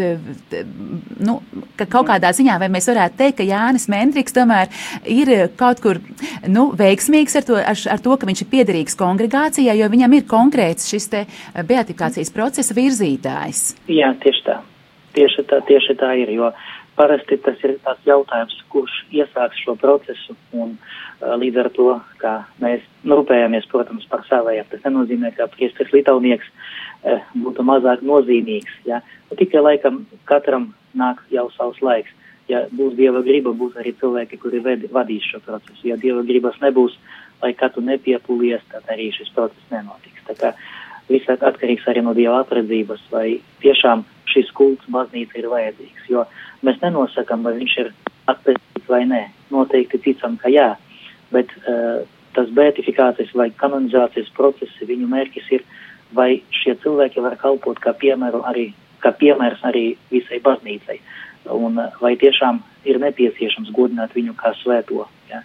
nu, 1.21 1.39
ka 1.79 1.89
kaut 1.91 2.11
kādā 2.11 2.33
ziņā 2.37 2.59
vai 2.63 2.71
mēs 2.73 2.89
varētu 2.91 3.21
teikt, 3.21 3.39
ka 3.41 3.49
Jānis 3.49 3.89
Mendriks 3.93 4.37
tomēr 4.37 4.71
ir 5.11 5.33
kaut 5.59 5.83
kur 5.85 6.01
nu, 6.49 6.69
veiksmīgs 6.77 7.39
ar 7.41 7.49
to, 7.49 7.59
ar, 7.61 7.83
ar 7.97 8.03
to, 8.03 8.17
ka 8.17 8.29
viņš 8.29 8.45
ir 8.45 8.53
piederīgs 8.53 8.99
kongregācijai, 8.99 9.77
jo 9.81 9.91
viņam 9.93 10.17
ir 10.19 10.31
konkrēts 10.31 10.91
šis 10.93 11.11
te 11.13 11.27
beatifikācijas 11.57 12.33
procesa 12.35 12.77
virzītājs. 12.77 13.69
Jā, 13.91 14.15
tieši 14.23 14.47
tā. 14.47 14.61
Tieši 15.17 15.47
tā, 15.49 15.63
tieši 15.65 15.95
tā 15.97 16.11
ir, 16.21 16.35
jo 16.37 16.51
parasti 16.97 17.39
tas 17.45 17.61
ir 17.65 17.77
tāds 17.85 18.09
jautājums, 18.09 18.57
kurš 18.73 18.95
iesāks 19.15 19.61
šo 19.65 19.77
procesu, 19.81 20.37
un 20.57 20.75
uh, 20.77 21.35
līdz 21.41 21.63
ar 21.63 21.71
to, 21.77 21.89
kā 22.23 22.35
mēs 22.63 22.85
rūpējamies, 23.07 23.69
protams, 23.73 24.07
par 24.11 24.25
savējiem, 24.29 24.69
tas 24.73 24.85
nenozīmē, 24.87 25.33
ka 25.37 25.49
priesteris 25.53 25.93
Litaunieks 25.95 26.49
uh, 26.51 27.23
būtu 27.37 27.65
mazāk 27.67 28.05
nozīmīgs, 28.07 28.81
ja? 28.89 29.03
Nu, 29.31 29.39
tikai 29.39 29.63
laikam 29.65 30.05
katram 30.29 30.73
nāk 30.97 31.23
jau 31.33 31.49
savs 31.57 31.83
laiks. 31.85 32.13
Ja 32.47 32.63
būs 32.71 32.95
Dieva 32.95 33.25
griba, 33.27 33.51
būs 33.59 33.75
arī 33.81 33.91
cilvēki, 33.99 34.39
kuri 34.39 34.61
ved, 34.63 34.85
vadīs 34.95 35.25
šo 35.27 35.41
procesu. 35.43 35.81
Ja 35.89 35.97
Dieva 35.99 36.23
gribas 36.23 36.55
nebūs, 36.63 36.95
lai 37.43 37.53
kā 37.59 37.69
tu 37.75 37.83
nepiepūlies, 37.83 38.63
tad 38.71 38.87
arī 38.93 39.09
šis 39.15 39.33
process 39.35 39.73
nenotiks. 39.73 40.23
Tā 40.29 40.37
kā 40.39 40.53
viss 41.11 41.31
atkarīgs 41.31 41.87
arī 41.91 42.03
no 42.05 42.15
Dieva 42.17 42.43
atredzības, 42.43 43.05
vai 43.13 43.39
tiešām 43.63 44.05
šis 44.31 44.51
kults 44.57 44.89
baznīca 44.93 45.39
ir 45.41 45.49
vajadzīgs, 45.51 46.11
jo 46.11 46.25
mēs 46.67 46.81
nenosakam, 46.83 47.45
vai 47.47 47.57
viņš 47.61 47.77
ir 47.85 47.93
atpestīts 48.31 48.91
vai 48.91 49.05
nē. 49.09 49.23
Noteikti 49.55 50.01
ticam, 50.03 50.37
ka 50.41 50.51
jā, 50.51 50.73
bet 51.35 51.53
uh, 51.63 52.03
tas 52.37 52.51
beatifikācijas 52.55 53.35
vai 53.39 53.51
kanonizācijas 53.63 54.33
process, 54.37 54.81
viņu 54.83 55.09
mērķis 55.11 55.53
ir, 55.59 55.67
vai 56.17 56.41
šie 56.55 56.77
cilvēki 56.83 57.23
var 57.25 57.39
kalpot 57.41 57.79
kā 57.83 57.95
piemēru 57.99 58.43
arī, 58.47 58.69
kā 59.03 59.15
piemērs 59.17 59.63
arī 59.67 59.87
visai 60.11 60.41
baznīcai, 60.45 60.99
un 61.55 61.79
uh, 61.79 61.95
vai 62.03 62.17
tiešām 62.21 62.61
ir 62.87 62.99
nepieciešams 63.03 63.71
godināt 63.77 64.15
viņu 64.19 64.35
kā 64.39 64.53
svēto. 64.63 65.07
Ja? 65.31 65.43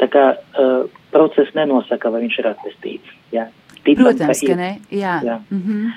Tā 0.00 0.08
kā 0.10 0.24
uh, 0.34 0.88
process 1.12 1.52
nenosaka, 1.56 2.10
vai 2.10 2.24
viņš 2.24 2.40
ir 2.40 2.50
atpestīts. 2.50 3.14
Ja? 3.36 3.50
Ticam, 3.84 4.04
Protams, 4.04 4.40
ka, 4.40 4.46
ka 4.46 4.56
ne, 4.56 4.70
jā. 4.90 5.14
jā. 5.24 5.38
Mm 5.50 5.62
-hmm. 5.62 5.92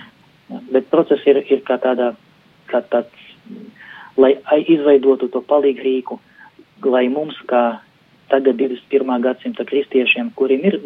jā. 0.49 0.59
Bet 0.71 0.89
process 0.89 1.27
ir, 1.27 1.37
ir 1.51 1.61
kā 1.63 1.77
tādā, 1.79 2.13
kā 2.67 2.81
tāds, 2.91 3.15
lai 4.17 4.35
izveidotu 4.67 5.27
to 5.27 5.41
palīgrīku, 5.41 6.19
lai 6.83 7.07
mums, 7.09 7.35
kā 7.47 7.79
tagad 8.29 8.55
21. 8.55 9.21
gadsimta 9.21 9.65
kristiešiem, 9.65 10.31
kuriem 10.35 10.65
ir 10.65 10.79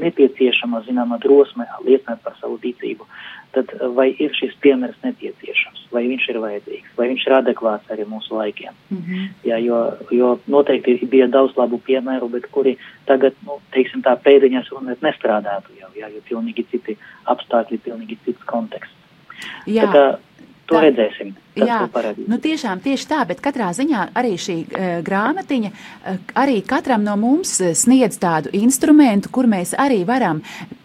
nepieciešama, 0.00 0.82
zināma, 0.88 1.18
drosme 1.22 1.66
liecināt 1.86 2.22
par 2.24 2.36
savu 2.40 2.58
ticību, 2.62 3.06
tad 3.54 3.70
vai 3.94 4.08
ir 4.18 4.34
šis 4.34 4.54
piemērs 4.64 4.98
nepieciešams, 5.04 5.86
vai 5.94 6.04
viņš 6.10 6.26
ir 6.32 6.40
vajadzīgs, 6.42 6.96
vai 6.98 7.08
viņš 7.12 7.26
ir 7.28 7.36
adekvāts 7.38 7.92
arī 7.94 8.06
mūsu 8.10 8.34
laikiem. 8.34 8.74
Mm 8.90 8.98
-hmm. 8.98 9.28
Jā, 9.50 9.60
jo, 9.62 9.78
jo 10.10 10.32
noteikti 10.46 11.06
bija 11.06 11.28
daudz 11.28 11.56
labu 11.56 11.78
piemēru, 11.78 12.28
bet 12.28 12.50
kuri 12.50 12.76
tagad, 13.06 13.34
nu, 13.46 13.60
teiksim 13.70 14.02
tā, 14.02 14.16
pēdiņās 14.26 14.70
runāt 14.74 15.02
nestrādātu 15.02 15.78
jau, 15.80 15.90
jā, 15.94 16.10
jo 16.14 16.20
pilnīgi 16.28 16.66
citi 16.70 16.98
apstākļi, 17.24 17.78
pilnīgi 17.78 18.18
cits 18.24 18.42
konteksts. 18.44 18.94
Jā. 19.66 19.86
Tā 19.86 19.92
kā, 19.92 20.04
To 20.70 20.78
tā, 20.78 20.84
redzēsim. 20.86 21.34
Jā, 21.60 21.82
nu 22.26 22.38
tiešām 22.40 22.80
tieši 22.84 23.08
tā, 23.10 23.20
bet 23.28 23.42
katrā 23.44 23.68
ziņā 23.76 24.06
arī 24.16 24.36
šī 24.40 24.56
uh, 24.64 24.86
grāmatiņa 25.04 25.70
uh, 25.70 26.22
arī 26.40 26.62
katram 26.66 27.04
no 27.04 27.18
mums 27.20 27.58
sniedz 27.76 28.16
tādu 28.22 28.52
instrumentu, 28.56 29.32
kur 29.34 29.50
mēs 29.50 29.76
arī 29.78 30.02
varam 30.08 30.40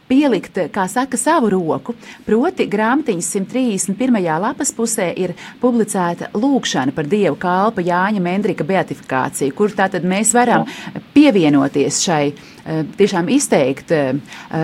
pielikt, 0.10 0.58
kā 0.74 0.86
saka, 0.90 1.18
savu 1.20 1.52
roku. 1.54 1.94
Proti, 2.26 2.66
grāmatiņas 2.70 3.30
131. 3.36 4.18
lapas 4.42 4.72
pusē 4.76 5.10
ir 5.14 5.36
publicēta 5.62 6.32
lūkšana 6.34 6.94
par 6.96 7.08
Dievu 7.10 7.38
kalpa 7.40 7.84
Jāņa 7.86 8.24
Mendrika 8.24 8.66
beatifikāciju, 8.68 9.54
kur 9.56 9.74
tātad 9.78 10.08
mēs 10.10 10.34
varam 10.36 10.66
pievienoties 11.14 12.02
šai 12.06 12.22
eh, 12.30 12.82
tiešām 12.98 13.30
izteikt 13.34 13.94
eh, 13.96 14.14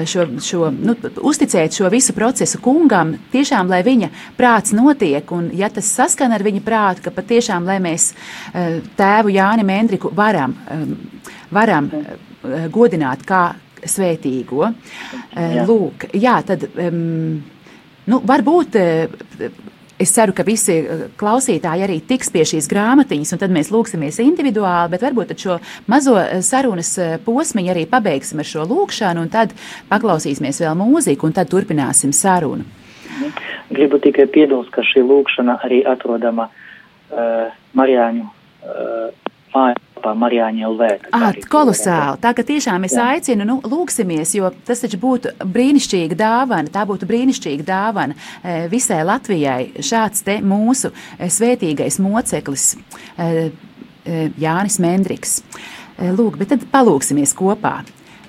šo, 0.09 0.27
šo 0.41 0.71
nu, 0.73 0.97
uzticēt 1.21 1.77
šo 1.77 1.91
visu 1.93 2.15
procesu 2.17 2.61
kungam, 2.63 3.15
tiešām, 3.33 3.69
lai 3.69 3.83
viņa 3.85 4.09
prāts 4.37 4.73
notiek, 4.75 5.29
un 5.35 5.51
ja 5.53 5.69
tas 5.73 5.91
saskan 5.93 6.33
ar 6.33 6.45
viņa 6.45 6.63
prātu, 6.65 7.05
ka 7.05 7.13
patiešām, 7.13 7.67
lai 7.69 7.77
mēs 7.83 8.13
eh, 8.53 8.81
tēvu 8.97 9.35
Jāni 9.35 9.67
Mendriku 9.67 10.09
varam, 10.15 10.55
varam 11.53 11.91
godināt 12.73 13.23
kā 13.25 13.43
svētīgo. 13.89 14.71
Jā. 15.35 15.63
Lūk, 15.67 16.09
jā, 16.17 16.39
tad 16.47 16.67
um, 16.73 17.39
nu, 18.09 18.21
varbūt. 18.25 18.81
Es 19.95 20.11
ceru, 20.11 20.33
ka 20.35 20.43
visi 20.43 20.73
klausītāji 21.15 21.85
arī 21.85 22.01
tiks 22.03 22.27
pie 22.27 22.41
šīs 22.43 22.65
grāmatiņas, 22.67 23.29
un 23.31 23.39
tad 23.39 23.53
mēs 23.55 23.69
lūksimies 23.71 24.17
individuāli, 24.19 24.91
bet 24.91 25.05
varbūt 25.05 25.31
šo 25.39 25.55
mazo 25.87 26.17
sarunas 26.43 26.89
posmiņu 27.23 27.71
arī 27.71 27.85
pabeigsim 27.87 28.43
ar 28.43 28.49
šo 28.49 28.65
lūkšanu, 28.67 29.23
un 29.23 29.31
tad 29.31 29.55
paklausīsimies 29.87 30.59
vēl 30.65 30.75
mūziku, 30.81 31.29
un 31.29 31.37
tad 31.37 31.47
turpināsim 31.53 32.11
sarunu. 32.11 32.67
Gribu 33.71 34.01
tikai 34.03 34.27
piebilst, 34.27 34.73
ka 34.75 34.83
šī 34.83 35.05
lūkšana 35.07 35.61
arī 35.63 35.79
atrodama 35.87 36.49
uh, 36.51 37.55
Marijāņu 37.79 38.27
uh, 38.27 39.24
mājaslapā 39.55 40.13
Marijāņa 40.19 40.69
LV. 40.69 40.89
Ah, 41.15 41.37
kolosāli. 41.51 42.19
Tā 42.21 42.33
ka 42.37 42.45
tiešām 42.45 42.85
es 42.87 42.95
Jā. 42.95 43.07
aicinu, 43.15 43.47
nu, 43.47 43.57
lūksimies, 43.63 44.35
jo 44.37 44.51
tas 44.67 44.83
taču 44.83 44.99
būtu 45.01 45.33
brīnišķīga 45.55 46.17
dāvana, 46.19 46.71
tā 46.71 46.85
būtu 46.87 47.07
brīnišķīga 47.09 47.65
dāvana 47.67 48.15
e, 48.15 48.67
visai 48.71 49.01
Latvijai. 49.07 49.73
Šāds 49.79 50.25
te 50.27 50.39
mūsu 50.45 50.91
e, 50.91 51.29
svētīgais 51.31 51.99
moceklis 52.03 52.73
e, 53.17 53.51
Jānis 54.41 54.79
Mendriks. 54.83 55.39
Lūk, 55.95 56.35
bet 56.37 56.51
tad 56.51 56.65
palūksimies 56.73 57.31
kopā. 57.37 57.79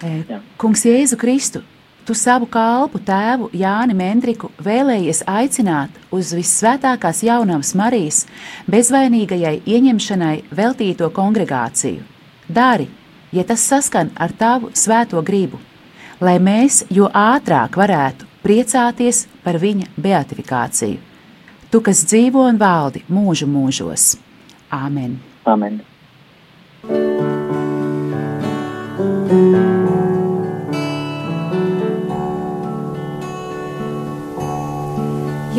Jā. 0.01 0.39
Kungs 0.61 0.85
Jēzu 0.87 1.17
Kristu, 1.19 1.65
tu 2.07 2.15
savu 2.15 2.47
kalpu 2.47 3.01
tēvu 3.03 3.49
Jāni 3.57 3.95
Mendriku 3.99 4.53
vēlējies 4.63 5.25
aicināt 5.27 5.97
uz 6.15 6.31
visvētākās 6.37 7.25
jaunavas 7.27 7.73
Marijas 7.79 8.21
bezvainīgajai 8.71 9.59
ieņemšanai 9.67 10.37
veltīto 10.55 11.11
kongregāciju. 11.15 12.05
Dari, 12.47 12.87
ja 13.35 13.43
tas 13.45 13.65
saskan 13.67 14.13
ar 14.15 14.35
tavu 14.39 14.71
svēto 14.75 15.23
gribu, 15.27 15.59
lai 16.23 16.39
mēs 16.39 16.85
jo 16.95 17.11
ātrāk 17.11 17.75
varētu 17.81 18.31
priecāties 18.47 19.27
par 19.43 19.59
viņa 19.59 19.91
beatifikāciju. 19.99 21.03
Tu, 21.67 21.83
kas 21.83 22.07
dzīvo 22.07 22.47
un 22.47 22.63
valdi 22.63 23.03
mūžu 23.11 23.51
mūžos. 23.51 24.15
Āmen! 24.71 25.19
Amen. 25.47 25.83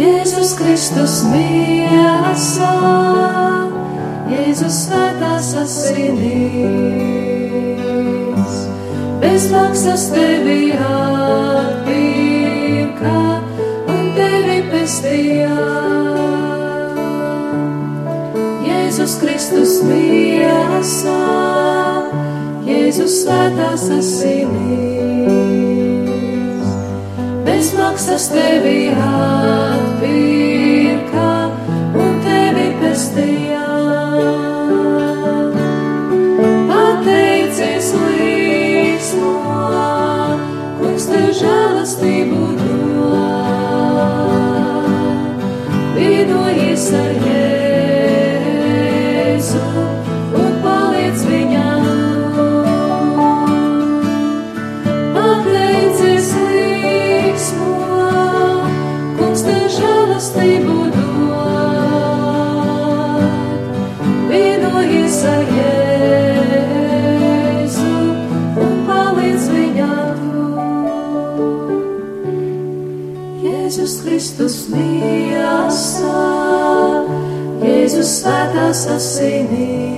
Jēzus 0.08 0.54
Kristus 0.56 1.14
miesā, 1.28 2.76
Jēzus 4.32 4.76
svētās 4.86 5.50
asinīs, 5.60 6.54
bez 9.20 9.48
maksas 9.52 10.06
tevi 10.14 10.72
atpirka 10.88 12.06
un 13.92 14.08
tevi 14.16 14.60
pestījā. 14.72 15.60
Jēzus 18.70 19.14
Kristus 19.26 19.76
miesā, 19.90 21.20
Jēzus 22.72 23.14
svētās 23.26 23.84
asinīs 24.00 25.47
bez 27.58 27.74
maksas 27.74 28.30
tevi 28.30 28.90
atpirka 29.74 30.10
un 32.02 32.20
tevi 32.22 32.68
pestīja. 32.82 33.64
Pateicies 36.70 37.88
līsmo, 38.04 39.34
kungs 40.78 41.06
tev 41.10 41.28
žēlastību 41.42 42.44
dod. 42.62 43.98
Vienojies 45.98 46.86
ar 47.02 47.12
Jēzu 47.26 47.47
svētās 78.78 78.86
asinīs, 78.94 79.98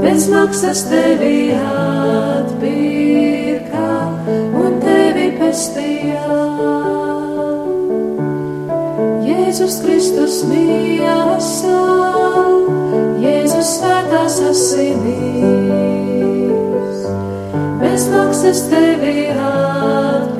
bez 0.00 0.26
maksas 0.32 0.82
tevi 0.90 1.54
atpirka 2.34 2.90
un 4.58 4.80
tevi 4.82 5.30
pestīja. 5.38 6.38
Jēzus 9.24 9.78
Kristus 9.84 10.42
miesā, 10.50 11.84
Jēzus 13.22 13.78
svētās 13.78 14.40
asinīs, 14.50 15.86
bez 17.78 18.10
maksas 18.10 18.66
tevi 18.74 19.30
atpirka 19.30 20.33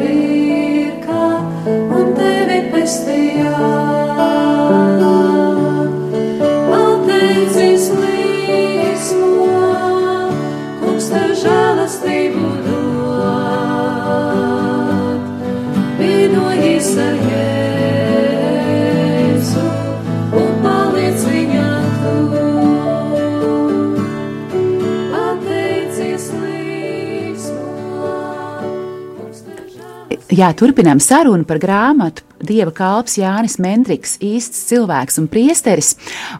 Jā, 30.34 30.48
turpinām 30.56 30.98
sarunu 31.04 31.44
par 31.46 31.60
grāmatu 31.62 32.24
Dieva 32.42 32.72
kalps 32.74 33.18
Jānis 33.20 33.58
Mendriks, 33.62 34.16
īsts 34.24 34.64
cilvēks 34.70 35.20
un 35.20 35.28
priesteris. 35.30 35.92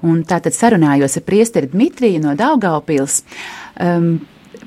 Un 0.03 0.23
tātad 0.27 0.57
sarunājos 0.57 1.15
ar 1.21 1.25
priesteri 1.27 1.69
Dmitriju 1.71 2.23
no 2.25 2.33
Daugaupils. 2.39 3.21
Um, 3.79 4.17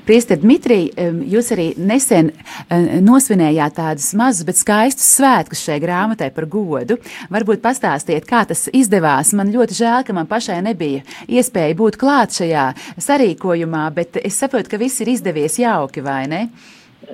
Priester 0.08 0.38
Dmitrij, 0.40 0.86
um, 1.02 1.18
jūs 1.28 1.50
arī 1.52 1.66
nesen 1.76 2.30
um, 2.30 2.86
nosvinējāt 3.04 3.76
tādus 3.76 4.06
mazus, 4.16 4.46
bet 4.48 4.56
skaistus 4.56 5.10
svētkus 5.18 5.60
šai 5.66 5.76
grāmatai 5.82 6.30
par 6.32 6.46
godu. 6.48 6.96
Varbūt 7.34 7.60
pastāstiet, 7.64 8.24
kā 8.28 8.46
tas 8.48 8.70
izdevās. 8.72 9.34
Man 9.36 9.52
ļoti 9.52 9.76
žēl, 9.82 10.06
ka 10.08 10.16
man 10.16 10.30
pašai 10.30 10.62
nebija 10.64 11.04
iespēja 11.28 11.76
būt 11.76 12.00
klāt 12.00 12.38
šajā 12.38 12.70
sarīkojumā, 12.96 13.84
bet 13.98 14.16
es 14.22 14.40
saprotu, 14.40 14.72
ka 14.72 14.80
viss 14.80 15.04
ir 15.04 15.12
izdevies 15.12 15.60
jauki, 15.60 16.06
vai 16.06 16.22
ne? 16.30 16.42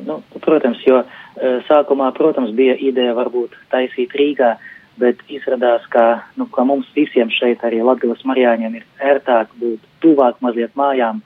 Nu, 0.07 0.20
protams, 0.42 0.79
jo 0.87 1.03
e, 1.03 1.24
sākumā, 1.69 2.11
protams, 2.17 2.55
bija 2.57 2.77
ideja 2.81 3.15
varbūt 3.17 3.57
taisīt 3.73 4.15
Rīgā, 4.17 4.55
bet 5.01 5.23
izrādās, 5.33 5.87
ka, 5.91 6.25
nu, 6.39 6.47
ka 6.47 6.65
mums 6.67 6.91
visiem 6.95 7.33
šeit 7.35 7.65
arī 7.67 7.83
Latgales 7.83 8.23
Marijāņiem 8.25 8.77
ir 8.79 8.85
ērtāk 9.03 9.51
būt 9.59 9.83
tuvāk 10.05 10.39
mazliet 10.45 10.77
mājām, 10.79 11.23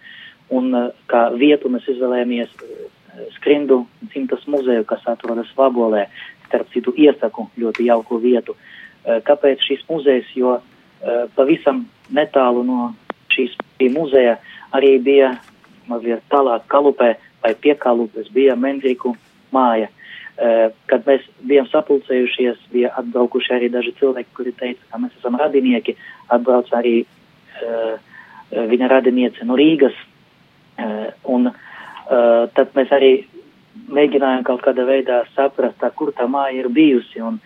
un 0.54 0.72
e, 0.72 0.84
kā 1.10 1.28
vietu 1.36 1.68
mēs 1.72 1.88
izvēlējāmies 1.92 2.54
e, 2.54 2.88
Skrindu 3.36 3.82
dzimtas 4.06 4.46
muzeju, 4.48 4.86
kas 4.88 5.04
atrodas 5.10 5.50
Vabolē, 5.58 6.06
starp 6.46 6.70
citu 6.72 6.94
iesaku 6.96 7.48
ļoti 7.60 7.88
jauku 7.90 8.18
vietu. 8.22 8.54
Kāpēc 9.04 9.62
šis 9.64 9.82
muzejs? 9.88 10.28
Jo 10.36 10.58
pavisam 11.36 11.82
netālu 12.14 12.62
no 12.66 12.92
šīs 13.34 13.56
muzeja 13.94 14.36
arī 14.74 14.96
bija 15.02 15.32
mazliet 15.88 16.24
tālāk 16.32 16.66
kalupē 16.70 17.14
vai 17.42 17.54
piekalupes 17.54 18.30
bija 18.34 18.56
Mendriku 18.56 19.14
māja. 19.54 19.88
Uh, 20.38 20.68
kad 20.86 21.02
mēs 21.08 21.24
bijām 21.50 21.66
sapulcējušies, 21.66 22.60
bija 22.70 22.92
atbraukuši 23.00 23.56
arī 23.56 23.70
daži 23.74 23.90
cilvēki, 23.98 24.36
kuri 24.38 24.52
teica, 24.54 24.84
ka 24.86 25.00
mēs 25.02 25.16
esam 25.18 25.34
radinieki. 25.40 25.96
Atbrauc 26.30 26.70
arī 26.78 27.00
uh, 27.02 27.96
viņa 28.70 28.90
radiniece 28.92 29.46
no 29.48 29.56
Rīgas. 29.58 29.96
Uh, 30.78 31.08
un 31.34 31.50
uh, 31.50 31.56
tad 32.54 32.70
mēs 32.78 32.94
arī 32.94 33.12
mēģinājām 33.90 34.44
kaut 34.46 34.62
kādā 34.62 34.86
veidā 34.86 35.24
saprast, 35.34 35.80
tā, 35.82 35.90
kur 35.90 36.14
tā 36.14 36.28
māja 36.30 36.60
ir 36.60 36.70
bijusi. 36.70 37.18
Un, 37.24 37.40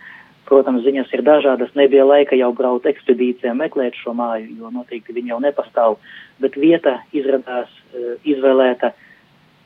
protams, 0.45 0.83
ziņas 0.85 1.09
ir 1.15 1.23
dažādas. 1.25 1.73
Nebija 1.79 2.05
laika 2.05 2.37
jau 2.37 2.51
braukt 2.53 2.85
ekspedīcijā 2.89 3.55
meklēt 3.57 3.97
šo 3.97 4.13
māju, 4.17 4.51
jo 4.59 4.69
noteikti 4.75 5.15
viņa 5.15 5.33
jau 5.33 5.39
nepastāv. 5.41 5.97
Bet 6.43 6.59
vieta 6.59 6.99
izrādās 7.15 7.71
izvēlēta 8.27 8.91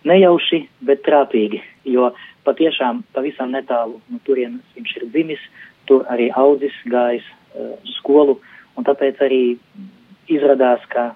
nejauši, 0.07 0.61
bet 0.87 1.03
trāpīgi, 1.07 1.61
jo 1.89 2.11
patiešām 2.47 3.03
pavisam 3.15 3.53
netālu 3.53 3.99
no 4.09 4.19
turienes 4.27 4.75
viņš 4.75 4.95
ir 4.99 5.07
dzimis, 5.11 5.43
tur 5.87 6.05
arī 6.11 6.29
audzis, 6.35 6.75
gājis 6.89 7.25
uh, 7.27 7.75
skolu, 7.99 8.39
un 8.77 8.87
tāpēc 8.87 9.21
arī 9.23 9.41
izrādās, 10.31 10.83
ka 10.91 11.11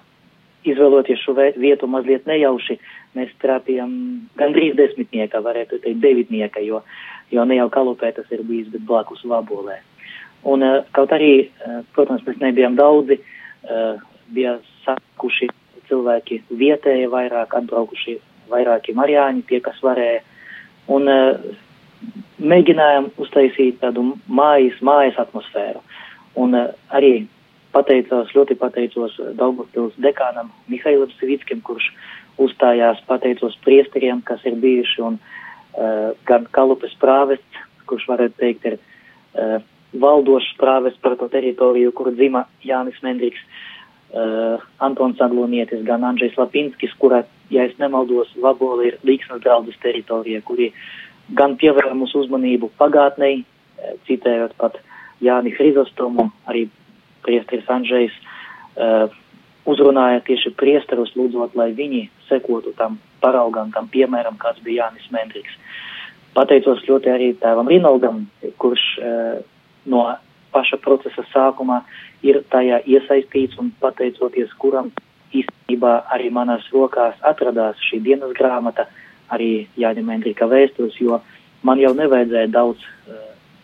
izvēloties 0.67 1.21
šo 1.23 1.35
vietu 1.57 1.89
mazliet 1.89 2.27
nejauši, 2.29 2.77
mēs 3.17 3.31
trāpījām 3.41 3.93
gandrīz 4.39 4.75
desmitnieka, 4.77 5.41
varētu 5.43 5.81
teikt 5.83 6.03
devitnieka, 6.03 6.61
jo, 6.63 6.83
jo 7.33 7.45
ne 7.45 7.57
jau 7.57 7.69
kalupē 7.73 8.13
tas 8.15 8.29
ir 8.31 8.43
bijis, 8.47 8.69
bet 8.73 8.85
blakus 8.87 9.23
vabolē. 9.27 9.79
Un 10.51 10.65
uh, 10.65 10.81
kaut 10.95 11.13
arī, 11.15 11.33
uh, 11.47 11.81
protams, 11.95 12.23
mēs 12.27 12.39
nebijām 12.41 12.77
daudzi, 12.79 13.19
uh, 13.21 14.01
bija 14.31 14.57
sakuši 14.85 15.49
cilvēki 15.89 16.41
vietēji 16.55 17.09
vairāk, 17.11 17.55
atbraukuši 17.59 18.17
vairāki 18.51 18.95
marijāņi, 18.97 19.45
tie, 19.49 19.59
kas 19.63 19.79
varēja. 19.83 20.23
Un 20.89 21.11
uh, 21.11 21.35
mēģinājām 22.41 23.11
uztaisīt 23.21 23.79
tādu 23.83 24.15
mājas, 24.27 24.79
mājas 24.81 25.19
atmosfēru. 25.21 25.83
Un 26.41 26.55
uh, 26.57 26.71
arī 26.89 27.27
pateicos, 27.75 28.31
ļoti 28.35 28.57
pateicos 28.59 29.17
Daugavpils 29.39 29.97
dekānam 30.01 30.51
Mihailam 30.71 31.11
Savickim, 31.19 31.61
kurš 31.65 31.91
uzstājās, 32.41 33.01
pateicos 33.07 33.57
priesteriem, 33.65 34.23
kas 34.25 34.43
ir 34.47 34.57
bijuši, 34.61 35.01
un 35.05 35.19
uh, 35.19 36.11
gan 36.27 36.47
Kalupes 36.55 36.95
prāvests, 37.01 37.67
kurš 37.89 38.07
varētu 38.09 38.39
teikt 38.39 38.67
ir 38.71 38.77
uh, 38.79 39.59
valdošs 40.01 40.55
prāvests 40.59 41.01
par 41.03 41.17
to 41.19 41.27
teritoriju, 41.31 41.91
kur 41.95 42.11
dzima 42.15 42.45
Jānis 42.65 42.99
Mendriks, 43.03 43.43
uh, 44.15 44.63
Antons 44.83 45.21
Aglonietis, 45.23 45.83
gan 45.87 46.05
Andrzejs 46.07 46.39
Lapinskis, 46.39 46.95
kura, 46.99 47.23
ja 47.51 47.65
es 47.67 47.77
nemaldos, 47.79 48.31
Vabola 48.41 48.87
ir 48.87 48.99
Līksnas 49.07 49.43
draudzes 49.43 49.77
teritorija, 49.83 50.41
kuri 50.47 50.71
gan 51.37 51.57
pievēr 51.59 51.91
mūsu 51.97 52.23
uzmanību 52.23 52.71
pagātnei, 52.79 53.43
eh, 53.43 53.95
citējot 54.07 54.55
pat 54.57 54.79
Jāni 55.21 55.53
Hrizostomu, 55.55 56.31
arī 56.49 56.67
priesteris 57.21 57.67
Andrzejs 57.69 58.13
uh, 58.75 59.11
uzrunāja 59.69 60.23
tieši 60.25 60.49
priesterus, 60.57 61.13
lūdzot, 61.13 61.53
lai 61.53 61.69
viņi 61.77 62.07
sekotu 62.25 62.73
tam 62.77 62.97
paraugam, 63.21 63.69
tam 63.75 63.85
piemēram, 63.93 64.39
kāds 64.41 64.63
bija 64.65 64.87
Jānis 64.87 65.11
Mendriks. 65.13 65.53
Pateicos 66.33 66.81
ļoti 66.87 67.11
arī 67.13 67.29
tēvam 67.37 67.69
Rinaldam, 67.69 68.23
kurš 68.57 68.87
uh, 68.97 69.43
no 69.85 70.07
paša 70.51 70.81
procesa 70.83 71.23
sākumā 71.29 71.83
ir 72.25 72.41
tajā 72.51 72.81
iesaistīts 72.89 73.59
un 73.61 73.71
pateicoties, 73.81 74.51
kuram 74.57 74.91
īstenībā 75.35 75.93
arī 76.13 76.29
manās 76.33 76.67
rokās 76.73 77.15
atradās 77.27 77.79
šī 77.89 78.01
dienas 78.03 78.33
grāmata, 78.37 78.87
arī 79.31 79.67
Jāņa 79.79 80.03
Mendrika 80.05 80.47
vēstos, 80.51 80.97
jo 80.99 81.21
man 81.63 81.79
jau 81.79 81.93
nevajadzēja 81.95 82.51
daudz 82.51 82.81
uh, 82.83 83.19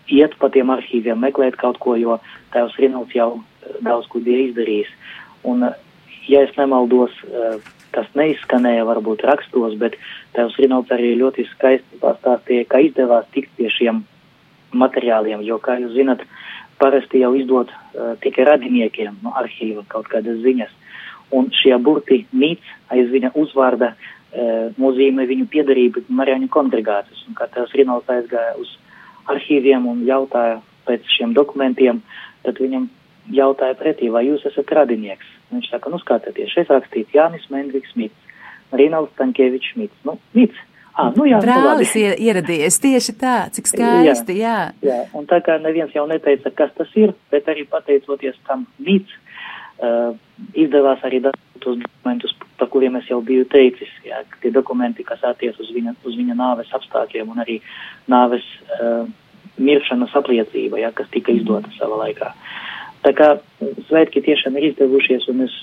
iet 0.08 0.36
pa 0.40 0.50
tiem 0.54 0.72
arhīviem, 0.72 1.20
meklēt 1.20 1.58
kaut 1.60 1.80
ko, 1.84 1.98
jo 2.00 2.20
tēvs 2.54 2.78
Rinalds 2.80 3.16
jau 3.16 3.30
uh, 3.38 3.80
daudz 3.84 4.08
ko 4.12 4.22
bija 4.24 4.48
izdarījis. 4.48 4.94
Un, 5.48 5.68
uh, 5.68 5.76
ja 6.28 6.46
es 6.48 6.56
nemaldos, 6.60 7.16
uh, 7.28 7.58
tas 7.96 8.08
neizskanēja 8.16 8.86
varbūt 8.88 9.26
rakstos, 9.28 9.76
bet 9.82 9.98
tēvs 10.38 10.60
Rinalds 10.62 10.94
arī 10.94 11.16
ļoti 11.20 11.48
skaisti 11.52 12.00
pastāstīja, 12.04 12.68
ka 12.72 12.84
izdevās 12.86 13.28
tikt 13.36 13.52
pie 13.60 13.72
šiem 13.74 14.04
materiāliem, 14.78 15.44
jo, 15.48 15.60
kā 15.64 15.78
jūs 15.82 15.96
zinat, 15.96 16.24
parasti 16.80 17.24
jau 17.24 17.34
izdot 17.36 17.72
uh, 17.74 18.14
tikai 18.24 18.46
radiniekiem 18.48 19.20
no 19.24 19.34
arhīva 19.40 19.84
kaut 19.92 20.08
kādas 20.12 20.44
ziņas. 20.44 20.74
Un 21.36 21.50
šie 21.52 21.76
burti 21.84 22.22
mīts 22.32 22.76
aiz 22.94 23.10
viņa 23.12 23.34
uzvārda 23.36 23.94
uh, 23.94 24.70
nozīmē 24.80 25.26
viņu 25.28 25.48
piedarību 25.52 26.06
Marijāņu 26.08 26.48
kongregācijas. 26.54 27.26
Un 27.28 27.36
kā 27.36 27.50
tās 27.52 27.74
Rinalds 27.76 28.08
aizgāja 28.12 28.56
uz 28.62 28.72
arhīviem 29.28 29.88
un 29.92 30.06
jautāja 30.08 30.62
pēc 30.88 31.10
šiem 31.18 31.34
dokumentiem, 31.36 32.00
tad 32.48 32.62
viņam 32.64 32.88
jautāja 33.36 33.76
pretī, 33.80 34.08
vai 34.12 34.24
jūs 34.28 34.46
esat 34.48 34.72
radinieks. 34.72 35.28
Viņš 35.52 35.70
saka, 35.72 35.92
nu 35.92 36.00
skatieties, 36.00 36.54
šeit 36.54 36.72
rakstīts 36.72 37.16
Jānis 37.16 37.48
Mendriks 37.52 37.94
Mits, 38.00 38.40
Rinalds 38.76 39.16
Tankievičs 39.20 39.76
Mits. 39.80 39.96
Nu, 40.08 40.18
Mits. 40.36 40.64
Ah, 40.98 41.12
nu 41.14 41.28
jā, 41.30 41.38
nu 41.38 41.46
Brālis 41.46 41.92
ir 42.00 42.16
ieradies 42.18 42.80
tieši 42.82 43.14
tā, 43.22 43.36
cik 43.54 43.70
skaisti, 43.70 44.40
jā. 44.40 44.72
Jā, 44.82 45.04
un 45.14 45.28
tā 45.30 45.38
kā 45.46 45.60
neviens 45.62 45.94
jau 45.94 46.08
neteica, 46.10 46.50
kas 46.58 46.72
tas 46.80 46.90
ir, 46.98 47.14
bet 47.30 47.46
arī 47.52 47.68
pateicoties 47.70 48.40
tam 48.50 48.66
mīts, 48.82 49.14
izdevās 50.58 51.04
arī 51.06 51.22
dabūt 51.26 51.62
tos 51.62 51.78
dokumentus, 51.82 52.34
par 52.58 52.70
kuriem 52.74 52.98
es 53.00 53.10
jau 53.10 53.20
biju 53.26 53.46
teicis. 53.52 53.92
Jā, 54.06 54.24
tie 54.42 54.52
dokumenti, 54.54 55.06
kas 55.06 55.24
attiec 55.26 55.58
uz 55.62 55.70
viņa, 55.74 55.96
uz 56.08 56.18
viņa 56.18 56.38
nāves 56.38 56.74
apstākļiem 56.78 57.34
un 57.34 57.44
arī 57.44 57.60
nāves 58.10 58.46
uh, 58.78 59.06
miršanas 59.58 60.16
apliecība, 60.18 60.80
ja, 60.82 60.92
kas 60.96 61.10
tika 61.14 61.34
izdota 61.34 61.72
savā 61.78 62.00
laikā. 62.06 62.32
Tā 63.06 63.14
kā 63.18 63.30
svētki 63.88 64.24
tiešām 64.26 64.58
ir 64.58 64.72
izdevušies, 64.72 65.28
un 65.32 65.46
es, 65.46 65.54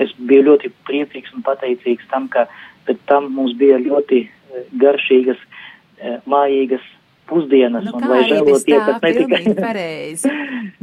es 0.00 0.12
biju 0.16 0.48
ļoti 0.50 0.72
priecīgs 0.88 1.34
un 1.36 1.44
pateicīgs 1.46 2.08
tam, 2.12 2.28
ka 2.32 2.46
pēc 2.88 3.02
tam 3.10 3.28
mums 3.36 3.54
bija 3.60 3.78
ļoti 3.82 4.22
eh, 4.24 4.64
garšīgas, 4.80 5.40
eh, 6.00 6.16
mājīgas 6.30 6.86
pusdienas, 7.30 7.86
Nu, 7.86 7.96
un 7.96 8.08
lai 8.10 8.24
žēlo 8.28 8.56
tie, 8.66 8.78
kas 8.86 8.98
netika. 9.04 9.74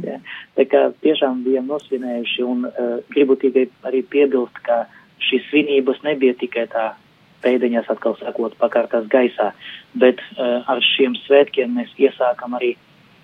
Jā, 0.08 0.20
tā 0.58 0.68
kā 0.72 0.84
tiešām 1.06 1.44
bijām 1.46 1.68
nosvinējuši 1.72 2.46
un 2.48 2.66
uh, 2.70 2.98
gribu 3.14 3.38
tikai 3.40 3.68
arī 3.88 4.04
piebilst, 4.08 4.58
ka 4.66 4.86
šīs 5.28 5.46
svinības 5.52 6.02
nebija 6.08 6.38
tikai 6.40 6.68
tā 6.72 6.90
pēdiņās 7.46 7.90
atkal 7.94 8.18
sakot 8.20 8.56
pakārtās 8.62 9.06
gaisā, 9.12 9.52
bet 9.94 10.24
uh, 10.36 10.64
ar 10.66 10.82
šiem 10.96 11.18
svētkiem 11.26 11.76
mēs 11.78 11.94
iesākam 12.02 12.58
arī 12.58 12.76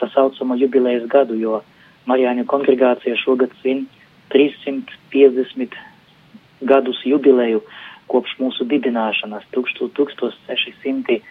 tā 0.02 0.10
saucamo 0.14 0.58
jubilejas 0.60 1.08
gadu, 1.10 1.38
jo 1.40 1.62
Marijāņu 2.10 2.44
kongregācija 2.52 3.16
šogad 3.22 3.54
svin 3.62 3.86
350 4.34 5.78
gadus 6.68 7.00
jubileju 7.08 7.62
kopš 8.12 8.36
mūsu 8.42 8.68
dibināšanas 8.68 9.46
1600. 9.56 11.22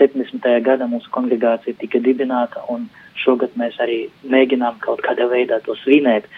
70. 0.00 0.46
gada 0.64 0.88
mūsu 0.88 1.10
kongregācija 1.12 1.76
tika 1.76 2.00
dibināta, 2.00 2.62
un 2.72 2.88
šogad 3.20 3.52
mēs 3.60 3.76
arī 3.84 4.06
mēģinām 4.24 4.78
kaut 4.80 5.02
kādā 5.04 5.28
veidā 5.28 5.60
to 5.66 5.76
svinēt. 5.82 6.28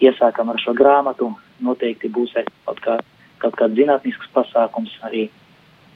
Iesākam 0.00 0.48
ar 0.48 0.60
šo 0.62 0.72
grāmatu, 0.76 1.34
noteikti 1.60 2.08
būs 2.08 2.32
arī 2.40 2.48
kaut, 2.64 2.80
kā, 2.80 2.96
kaut 3.42 3.58
kāds 3.60 3.76
zinātnisks 3.76 4.30
pasākums 4.32 4.94
arī 5.04 5.26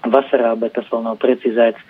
vasarā, 0.04 0.52
bet 0.60 0.76
tas 0.76 0.90
vēl 0.92 1.06
nav 1.06 1.16
precizēts. 1.22 1.80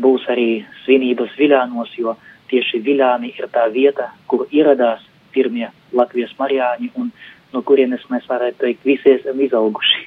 Būs 0.00 0.24
arī 0.30 0.62
svinības 0.84 1.34
Viļānos, 1.36 1.92
jo 1.98 2.14
tieši 2.48 2.80
Viļāni 2.86 3.34
ir 3.36 3.50
tā 3.52 3.66
vieta, 3.74 4.12
kur 4.30 4.46
ieradās 4.48 5.02
pirmie 5.34 5.68
Latvijas 5.92 6.32
marijāņi, 6.38 6.92
un 6.96 7.10
no 7.52 7.62
kurienes 7.66 8.06
mēs 8.10 8.24
varētu 8.30 8.64
teikt, 8.64 8.86
visi 8.86 9.18
esam 9.18 9.40
izauguši. 9.44 10.06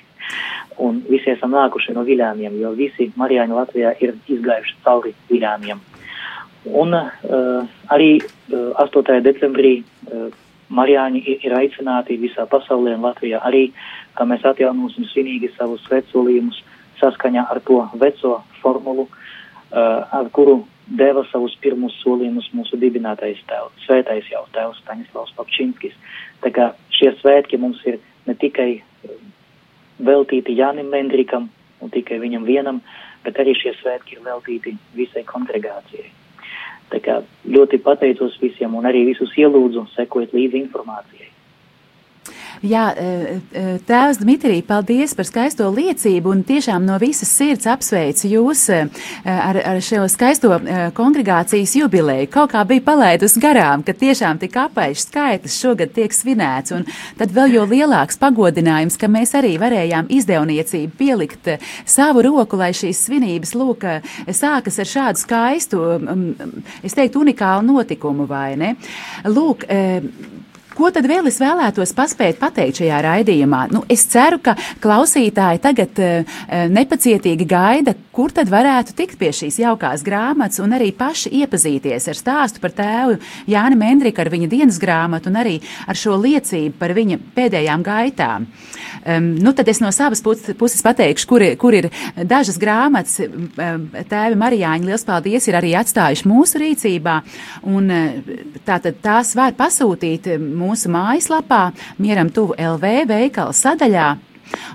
Un 0.82 1.02
visi 1.10 1.32
esam 1.34 1.54
nākuši 1.54 1.94
no 1.94 2.04
viļāniem, 2.08 2.56
jo 2.62 2.72
visi 2.78 3.12
marijāņi 3.20 3.58
Latvijā 3.58 3.94
ir 4.02 4.16
izgājuši 4.28 4.80
cauri 4.86 5.14
viļāniem. 5.30 5.82
Un 6.66 6.96
uh, 6.96 7.68
arī 7.92 8.12
uh, 8.24 8.72
8. 8.80 9.20
decembrī 9.26 9.74
uh, 9.84 10.30
marijāņi 10.74 11.24
ir, 11.28 11.42
ir 11.44 11.56
aicināti 11.58 12.18
visā 12.22 12.46
pasaulē 12.50 12.96
un 12.98 13.04
Latvijā 13.06 13.42
arī, 13.44 13.68
ka 14.18 14.26
mēs 14.30 14.46
atjaunosim 14.48 15.06
svinīgi 15.12 15.52
savus 15.58 15.84
svētsolījumus 15.90 16.62
saskaņā 17.02 17.48
ar 17.52 17.60
to 17.68 17.82
veco 18.00 18.38
formulu, 18.62 19.10
uh, 19.10 20.06
ar 20.08 20.32
kuru 20.32 20.62
deva 20.88 21.24
savus 21.32 21.56
pirmus 21.64 21.96
solījumus 22.04 22.50
mūsu 22.56 22.80
dibinātais 22.80 23.40
tēvs, 23.50 23.86
svētais 23.86 24.28
jau 24.32 24.44
tēvs 24.56 24.82
Staņislavs 24.84 25.36
Papčinskis. 25.38 25.96
Tā 26.44 26.52
kā 26.56 26.72
šie 26.96 27.14
svētki 27.22 27.60
mums 27.60 27.80
ir 27.88 28.00
ne 28.28 28.36
tikai 28.40 28.84
veltīti 30.00 30.56
Jānim 30.58 30.90
Mendrikam 30.94 31.50
un 31.84 31.92
tikai 31.94 32.20
viņam 32.22 32.48
vienam, 32.48 32.82
bet 33.24 33.40
arī 33.40 33.56
šie 33.58 33.76
svētki 33.82 34.18
ir 34.18 34.26
veltīti 34.26 34.76
visai 34.96 35.26
kongregācijai. 35.28 36.10
Tā 36.94 37.00
kā 37.04 37.20
ļoti 37.50 37.80
pateicos 37.84 38.38
visiem 38.42 38.76
un 38.78 38.86
arī 38.86 39.06
visus 39.10 39.34
ielūdzu 39.40 39.88
sekot 39.96 40.34
līdzi 40.36 40.62
informācijai. 40.62 41.33
Jā, 42.64 42.84
e, 42.96 43.08
e, 43.52 43.62
tēvs 43.84 44.22
Dmitrij, 44.22 44.62
paldies 44.64 45.12
par 45.18 45.28
skaisto 45.28 45.66
liecību 45.68 46.32
un 46.32 46.44
tiešām 46.48 46.86
no 46.88 46.96
visas 47.02 47.28
sirds 47.36 47.68
apsveicu 47.68 48.30
jūs 48.32 48.62
e, 48.72 48.78
ar, 49.28 49.58
ar 49.68 49.80
šo 49.84 50.06
skaisto 50.08 50.56
kongregācijas 50.96 51.74
jubileju. 51.76 52.30
Kaut 52.32 52.54
kā 52.54 52.62
bija 52.70 52.86
palaidus 52.86 53.36
garām, 53.44 53.84
ka 53.84 53.92
tiešām 53.92 54.40
tik 54.40 54.56
apaļš 54.62 55.04
skaitlis 55.10 55.58
šogad 55.60 55.92
tiek 55.98 56.16
svinēts 56.16 56.72
un 56.78 56.88
tad 57.20 57.36
vēl 57.36 57.58
jo 57.58 57.66
lielāks 57.68 58.22
pagodinājums, 58.22 58.96
ka 59.02 59.10
mēs 59.12 59.36
arī 59.36 59.58
varējām 59.60 60.08
izdevniecību 60.16 60.96
pielikt 61.02 61.52
savu 61.84 62.24
roku, 62.24 62.62
lai 62.62 62.72
šīs 62.72 63.02
svinības, 63.10 63.52
lūk, 63.60 63.84
sākas 64.32 64.80
ar 64.80 64.92
šādu 64.94 65.26
skaistu, 65.26 65.84
es 66.80 66.96
teiktu, 66.96 67.26
unikālu 67.28 67.68
notikumu, 67.74 68.30
vai 68.30 68.54
ne? 68.56 68.72
Lūk, 69.28 69.68
Ko 70.74 70.90
tad 70.94 71.06
vēl 71.10 71.28
es 71.30 71.38
vēlētos 71.42 71.94
paspēt 71.94 72.40
pateikt 72.42 72.82
šajā 72.82 73.02
raidījumā? 73.06 73.68
Nu, 73.74 73.84
es 73.92 74.06
ceru, 74.10 74.40
ka 74.42 74.56
klausītāji 74.82 75.62
tagad 75.62 76.00
uh, 76.02 76.40
nepacietīgi 76.74 77.46
gaida, 77.50 77.94
kur 78.14 78.34
tad 78.34 78.50
varētu 78.50 78.96
tikt 78.98 79.20
pie 79.22 79.30
šīs 79.36 79.60
jaukās 79.62 80.02
grāmatas 80.06 80.62
un 80.64 80.74
arī 80.74 80.90
paši 80.98 81.32
iepazīties 81.44 82.10
ar 82.10 82.18
stāstu 82.18 82.62
par 82.64 82.74
tēvu 82.78 83.20
Jāni 83.50 83.78
Mendriku, 83.78 84.24
ar 84.24 84.32
viņa 84.34 84.50
dienas 84.50 84.80
grāmatu 84.82 85.30
un 85.30 85.38
arī 85.44 85.60
ar 85.86 86.00
šo 86.00 86.18
liecību 86.22 86.78
par 86.82 86.96
viņa 86.98 87.20
pēdējām 87.38 87.86
gaitām. 87.86 88.50
Um, 89.04 89.34
nu, 89.44 89.54
tad 89.54 89.70
es 89.70 89.82
no 89.84 89.92
savas 89.94 90.24
puses 90.24 90.84
pateikšu, 90.86 91.28
kur, 91.30 91.46
kur 91.60 91.76
ir 91.76 91.90
dažas 92.18 92.58
grāmatas. 92.62 93.20
Um, 93.22 93.90
tēvi 94.10 94.38
Marijāņi, 94.40 94.90
liels 94.90 95.06
paldies, 95.08 95.48
ir 95.50 95.58
arī 95.60 95.74
atstājuši 95.78 96.30
mūsu 96.30 96.62
rīcībā. 96.62 97.18
Un, 97.70 97.90
uh, 97.92 98.36
tātad 98.66 99.02
tās 99.04 99.34
var 99.38 99.54
pasūtīt 99.60 100.34
um, 100.38 100.50
mūsu 100.64 100.92
mājaslapā, 100.94 101.64
mieram 102.00 102.32
tuvu 102.34 102.58
LV 102.58 103.02
veikala 103.12 103.56
sadaļā. 103.56 104.12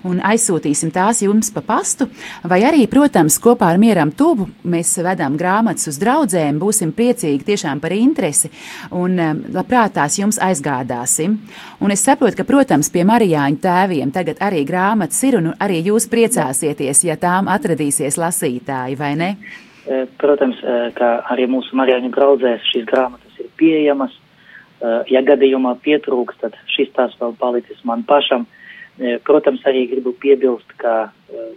Un 0.09 0.21
aizsūtīsim 0.25 0.91
tās 0.95 1.23
jums 1.23 1.51
pa 1.55 1.63
pastu, 1.65 2.09
vai 2.49 2.61
arī, 2.67 2.85
protams, 2.91 3.39
kopā 3.43 3.73
ar 3.73 3.81
Mieram 3.81 4.11
Tuvu 4.17 4.49
mēs 4.69 4.95
vedam 5.05 5.37
grāmatas 5.39 5.91
uz 5.91 5.99
draugiem, 6.01 6.59
būsim 6.61 6.93
priecīgi 6.97 7.47
tiešām 7.47 7.83
par 7.83 7.95
interesi 7.95 8.51
un 8.91 9.19
um, 9.19 9.43
labprāt 9.55 9.97
tās 9.99 10.19
jums 10.19 10.41
aizgādāsim. 10.43 11.39
Un 11.85 11.95
es 11.95 12.05
saprotu, 12.07 12.41
ka, 12.41 12.49
protams, 12.49 12.91
pie 12.95 13.05
Marijāņu 13.09 13.63
tēviem 13.63 14.13
tagad 14.15 14.43
arī 14.45 14.65
grāmatas 14.69 15.21
ir, 15.29 15.39
un 15.41 15.53
arī 15.59 15.83
jūs 15.87 16.09
priecāsieties, 16.11 17.05
ja 17.09 17.19
tām 17.21 17.51
atradīsies 17.53 18.19
lasītāji, 18.21 18.99
vai 18.99 19.15
ne? 19.19 19.35
E, 19.89 20.05
Protams, 20.21 20.59
e, 20.63 20.79
ka 20.99 21.19
arī 21.33 21.49
mūsu 21.51 21.77
Marijāņu 21.79 22.11
draudzēs 22.15 22.73
šīs 22.73 22.89
grāmatas 22.89 23.39
ir 23.43 23.53
pieejamas. 23.61 24.17
E, 24.81 24.93
Ja 25.11 25.23
gadījumā 25.27 25.77
pietrūks, 25.85 26.39
tad 26.43 26.55
šis 26.77 26.93
tās 26.97 27.17
vēl 27.21 27.35
palicis 27.41 27.81
man 27.85 28.03
pašam. 28.07 28.47
E, 28.99 29.19
Protams, 29.27 29.63
arī 29.67 29.87
gribu 29.91 30.13
piebilst, 30.13 30.71
ka 30.79 31.11
e, 31.31 31.49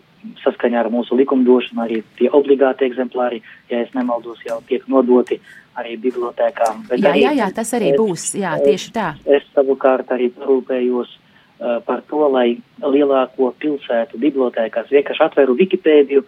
saskaņā 0.44 0.80
ar 0.84 0.90
mūsu 0.94 1.18
likumdošanu 1.18 1.82
arī 1.86 2.02
tie 2.20 2.30
obligāti 2.30 2.86
eksemplāri, 2.90 3.42
ja 3.70 3.82
es 3.82 3.94
nemaldos, 3.98 4.42
jau 4.46 4.60
tiek 4.70 4.84
nodoti 4.90 5.40
arī 5.80 5.96
bibliotēkām. 6.04 6.86
Bet 6.90 7.00
Jā, 7.02 7.12
arī 7.14 7.24
jā, 7.26 7.32
jā, 7.40 7.48
tas 7.56 7.74
arī 7.74 7.92
es- 7.94 8.00
būs, 8.00 8.26
jā, 8.38 8.52
tieši 8.62 8.92
tā. 8.94 9.08
Es 9.26 9.44
savukārt 9.56 10.12
arī 10.14 10.28
parūpējos 10.36 11.10
uh, 11.16 11.80
par 11.88 12.02
to, 12.10 12.20
lai 12.30 12.58
lielāko 12.84 13.54
pilsētu 13.62 14.20
bibliotēkās 14.22 14.92
vienkārši 14.92 15.24
atveru 15.26 15.56
Wikipēdiju, 15.58 16.24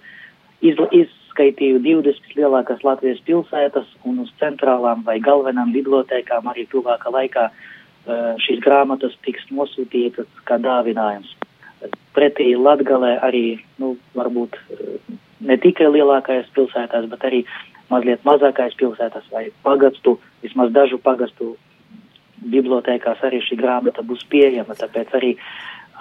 izla, 0.62 0.88
izskaitīju 1.34 1.80
20 1.82 2.36
lielākās 2.38 2.84
Latvijas 2.84 3.20
pilsētas 3.26 3.86
un 4.06 4.20
uz 4.20 4.30
centrālām 4.40 5.04
vai 5.04 5.20
galvenām 5.20 5.74
bibliotēkām 5.74 6.48
arī 6.48 6.68
tuvākā 6.70 7.10
laikā 7.10 7.50
uh, 7.50 8.38
šīs 8.38 8.62
grāmatas 8.62 9.18
tiks 9.26 9.44
nosūtītas 9.50 10.28
kā 10.46 10.58
dāvinājums. 10.62 11.34
Pretī 12.14 12.54
Latgalē 12.56 13.18
arī, 13.26 13.60
nu, 13.80 13.98
varbūt 14.14 14.56
uh, 14.56 15.18
ne 15.42 15.58
tikai 15.58 15.90
lielākajās 15.90 16.52
pilsētās, 16.54 17.10
bet 17.10 17.26
arī 17.26 17.44
mazliet 17.90 18.24
mazākais 18.24 18.76
pilsētās 18.78 19.26
vai 19.32 19.50
pagastu, 19.64 20.20
vismaz 20.44 20.72
dažu 20.72 21.00
pagastu 21.02 21.56
bibliotēkās 22.44 23.24
arī 23.24 23.42
šī 23.42 23.58
grāmata 23.58 24.04
būs 24.06 24.22
pieejama, 24.30 24.76
tāpēc 24.76 25.18
arī, 25.18 25.34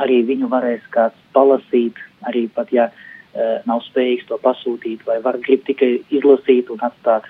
arī 0.03 0.23
viņu 0.29 0.49
varēs 0.53 0.85
kāds 0.91 1.17
palasīt, 1.33 1.97
arī 2.29 2.49
pat 2.53 2.73
ja 2.75 2.89
e, 2.91 3.12
nav 3.69 3.85
spējīgs 3.87 4.27
to 4.29 4.39
pasūtīt 4.43 5.07
vai 5.09 5.21
var 5.25 5.39
grib 5.41 5.65
tikai 5.69 5.95
izlasīt 6.13 6.71
un 6.73 6.83
atstāt 6.85 7.29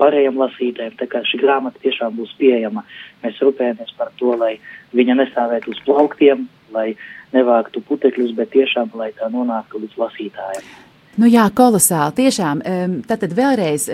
pārējiem 0.00 0.38
lasītājiem, 0.40 0.96
tā 0.98 1.06
kā 1.10 1.22
šī 1.26 1.40
grāmata 1.42 1.78
tiešām 1.82 2.16
būs 2.18 2.32
pieejama. 2.40 2.82
Mēs 3.22 3.38
rūpējamies 3.42 3.94
par 3.98 4.10
to, 4.18 4.34
lai 4.38 4.56
viņa 4.96 5.18
nestāvētu 5.22 5.72
uz 5.72 5.82
plauktiem, 5.86 6.48
lai 6.74 6.88
nevāktu 7.34 7.82
putekļus, 7.86 8.34
bet 8.38 8.52
tiešām, 8.54 8.90
lai 8.98 9.12
tā 9.16 9.30
nonāktu 9.32 9.82
līdz 9.84 10.02
lasītājiem. 10.02 10.85
Nu 11.16 11.28
jā, 11.30 11.46
kolosāli. 11.48 12.12
Tiešām. 12.18 12.60
Tātad 13.08 13.32
vēlreiz 13.32 13.86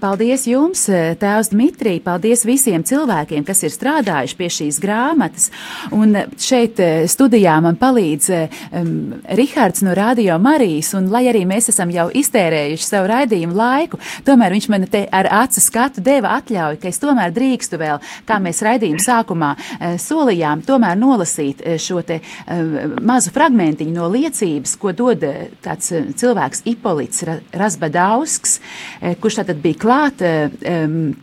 paldies 0.00 0.46
jums, 0.50 0.88
eh, 0.88 1.14
Tēvs 1.18 1.52
Dmitrij, 1.52 2.00
paldies 2.02 2.42
visiem 2.44 2.82
cilvēkiem, 2.82 3.44
kas 3.46 3.62
ir 3.62 3.70
strādājuši 3.70 4.36
pie 4.36 4.48
šīs 4.50 4.80
grāmatas. 4.82 5.50
Un 5.94 6.16
eh, 6.16 6.26
šeit 6.34 6.80
eh, 6.82 7.06
studijā 7.06 7.60
man 7.62 7.78
palīdz 7.78 8.26
um, 8.34 8.90
Rihards 9.38 9.84
no 9.86 9.94
Radio 9.94 10.38
Marijas, 10.38 10.94
un 10.98 11.06
lai 11.12 11.28
arī 11.30 11.44
mēs 11.46 11.70
esam 11.70 11.92
jau 11.94 12.08
iztērējuši 12.10 12.88
savu 12.88 13.06
raidījumu 13.12 13.54
laiku, 13.54 14.00
tomēr 14.26 14.56
viņš 14.56 14.68
man 14.74 14.88
te 14.90 15.04
ar 15.12 15.30
acu 15.44 15.62
skatu 15.62 16.02
deva 16.02 16.34
atļauju, 16.40 16.80
ka 16.82 16.90
es 16.90 16.98
tomēr 16.98 17.30
drīkstu 17.38 17.78
vēl, 17.78 18.02
kā 18.26 18.40
mēs 18.42 18.64
raidījumu 18.66 19.02
sākumā 19.02 19.54
solījām, 20.02 20.66
tomēr 20.66 20.98
nolasīt 20.98 21.62
šo 21.78 22.02
te 22.02 22.18
eh, 22.18 22.86
mazu 23.04 23.32
fragmentiņu 23.34 23.94
no 23.94 24.08
liecības, 24.12 24.74
ko 24.80 24.92
dod 24.96 25.24
eh, 25.28 25.48
cilvēks 25.62 26.47
cilvēks, 26.48 26.62
Ipolits 26.64 27.22
Ra- 27.22 27.40
Razbadausks, 27.52 28.60
eh, 29.00 29.14
kurš 29.20 29.34
tātad 29.40 29.60
bija 29.62 29.74
klāt 29.74 30.22
eh, 30.22 30.50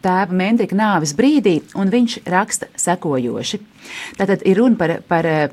tēva 0.01 0.31
Mendrika 0.31 0.75
nāves 0.75 1.13
brīdī, 1.15 1.61
un 1.75 1.89
viņš 1.89 2.19
raksta 2.25 2.65
sekojoši. 2.75 3.59
Tātad 4.17 4.41
ir 4.45 4.57
runa 4.57 4.75
par, 4.75 5.01
par, 5.07 5.25
eh, 5.25 5.49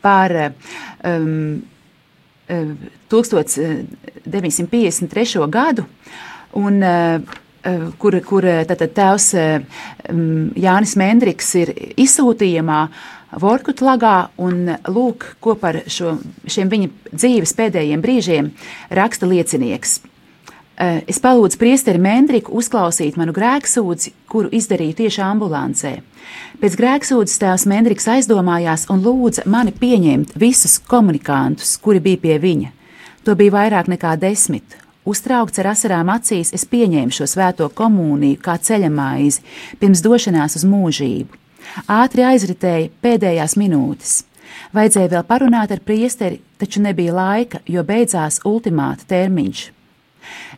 par 0.00 0.52
um, 1.04 1.62
1953. 2.48 5.48
gadu, 5.50 5.84
un, 6.56 6.82
kur, 7.98 8.20
kur 8.24 8.42
tātad 8.42 8.88
tēvs 8.96 9.34
Jānis 10.56 10.96
Mendriks 10.96 11.54
ir 11.60 11.68
izsūtījumā 12.00 12.88
Vorkutlagā, 13.28 14.30
un 14.40 14.70
lūk, 14.88 15.34
ko 15.44 15.52
par 15.60 15.82
šo, 15.90 16.16
šiem 16.48 16.70
viņa 16.72 16.88
dzīves 17.12 17.52
pēdējiem 17.58 18.04
brīžiem 18.04 18.52
raksta 18.96 19.28
liecinieks. 19.28 19.98
Es 20.78 21.18
palūdzu 21.18 21.58
priesteri 21.58 21.98
Mendriku 21.98 22.54
uzklausīt 22.56 23.18
manu 23.18 23.34
grēksūdzi, 23.34 24.12
kuru 24.30 24.48
izdarīju 24.54 24.94
tieši 25.00 25.24
ambulancē. 25.26 25.92
Pēc 26.62 26.76
grēksūdzes 26.78 27.40
tēvs 27.42 27.66
Mendriks 27.68 28.06
aizdomājās 28.08 28.86
un 28.94 29.02
lūdza 29.02 29.44
mani 29.50 29.74
pieņemt 29.74 30.36
visus 30.38 30.78
komunikantus, 30.78 31.74
kuri 31.82 32.00
bija 32.04 32.22
pie 32.22 32.36
viņa. 32.38 32.70
To 33.26 33.34
bija 33.36 33.56
vairāk 33.58 33.90
nekā 33.90 34.14
desmit. 34.22 34.78
Uztraukts 35.08 35.58
ar 35.58 35.72
asarām 35.72 36.08
acīs, 36.14 36.54
es 36.54 36.64
pieņēmu 36.68 37.12
šo 37.16 37.26
svēto 37.26 37.66
komuniju 37.74 38.38
kā 38.44 38.54
ceļamaizi, 38.62 39.42
pirms 39.82 40.04
došanās 40.04 40.56
uz 40.60 40.66
mūžību. 40.68 41.47
Ātri 41.88 42.24
aizritēja 42.26 42.90
pēdējās 43.02 43.56
minūtes. 43.60 44.22
Vajadzēja 44.74 45.12
vēl 45.12 45.24
parunāt 45.28 45.72
ar 45.72 45.80
priesteri, 45.84 46.40
taču 46.60 46.82
nebija 46.84 47.14
laika, 47.14 47.60
jo 47.66 47.84
beidzās 47.84 48.40
ultimāta 48.48 49.06
termiņš. 49.08 49.60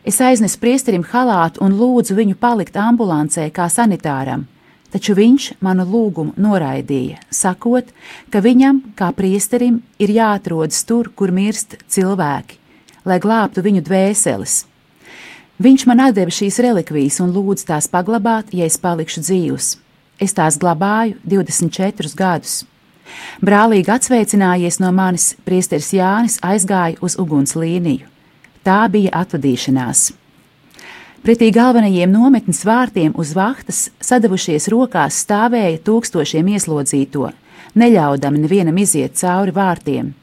Es 0.03 0.17
aiznesu 0.23 0.59
priesterim 0.59 1.03
halātu 1.07 1.61
un 1.63 1.77
lūdzu 1.79 2.17
viņu 2.17 2.35
palikt 2.39 2.77
ambulancē 2.79 3.47
kā 3.55 3.67
sanitāram, 3.71 4.47
taču 4.91 5.15
viņš 5.15 5.51
manu 5.63 5.85
lūgumu 5.87 6.33
noraidīja, 6.41 7.21
sakot, 7.31 7.91
ka 8.33 8.41
viņam, 8.43 8.81
kā 8.97 9.11
priesterim, 9.15 9.79
ir 9.99 10.11
jāatrodas 10.17 10.83
tur, 10.87 11.11
kur 11.15 11.31
mirst 11.31 11.77
cilvēki, 11.87 12.59
lai 13.05 13.21
glābtu 13.23 13.63
viņu 13.63 13.85
dvēseles. 13.87 14.65
Viņš 15.61 15.85
man 15.85 16.01
deva 16.15 16.33
šīs 16.33 16.57
relikvijas 16.65 17.19
un 17.21 17.31
lūdza 17.35 17.75
tās 17.75 17.87
paglabāt, 17.87 18.49
ja 18.57 18.65
es 18.65 18.79
palikšu 18.81 19.21
dzīvs. 19.21 19.75
Es 20.21 20.35
tās 20.37 20.59
glabāju 20.61 21.17
24 21.25 22.13
gadus. 22.17 22.61
Brālīgi 23.41 23.89
atsveicinājies 23.89 24.77
no 24.79 24.91
manis, 24.93 25.31
priesteris 25.45 25.91
Jānis 25.97 26.37
aizgāja 26.45 27.01
uz 27.01 27.17
uguns 27.19 27.55
līniju. 27.57 28.05
Tā 28.61 28.85
bija 28.93 29.15
atvadīšanās. 29.23 30.11
Pretī 31.25 31.51
galvenajiem 31.53 32.09
nometnes 32.09 32.63
vārtiem 32.65 33.13
uz 33.17 33.33
vahtas 33.37 33.89
sadavušies 34.01 34.69
rokās 34.73 35.19
stāvēja 35.25 35.81
tūkstošiem 35.85 36.53
ieslodzīto, 36.55 37.27
neļaudami 37.77 38.41
nevienam 38.41 38.77
iziet 38.81 39.17
cauri 39.17 39.53
vārtiem. 39.53 40.13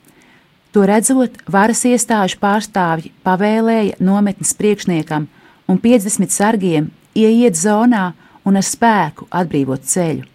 To 0.75 0.87
redzot, 0.87 1.39
varas 1.51 1.85
iestāžu 1.89 2.39
pārstāvji 2.43 3.13
pavēlēja 3.27 3.99
nometnes 4.05 4.55
priekšniekam 4.59 5.29
un 5.71 5.79
50 5.83 6.35
sargiem 6.35 6.91
ieiet 7.19 7.59
zonā 7.59 8.13
un 8.49 8.59
ar 8.61 8.65
spēku 8.65 9.29
atbrīvot 9.31 9.85
ceļu. 9.85 10.27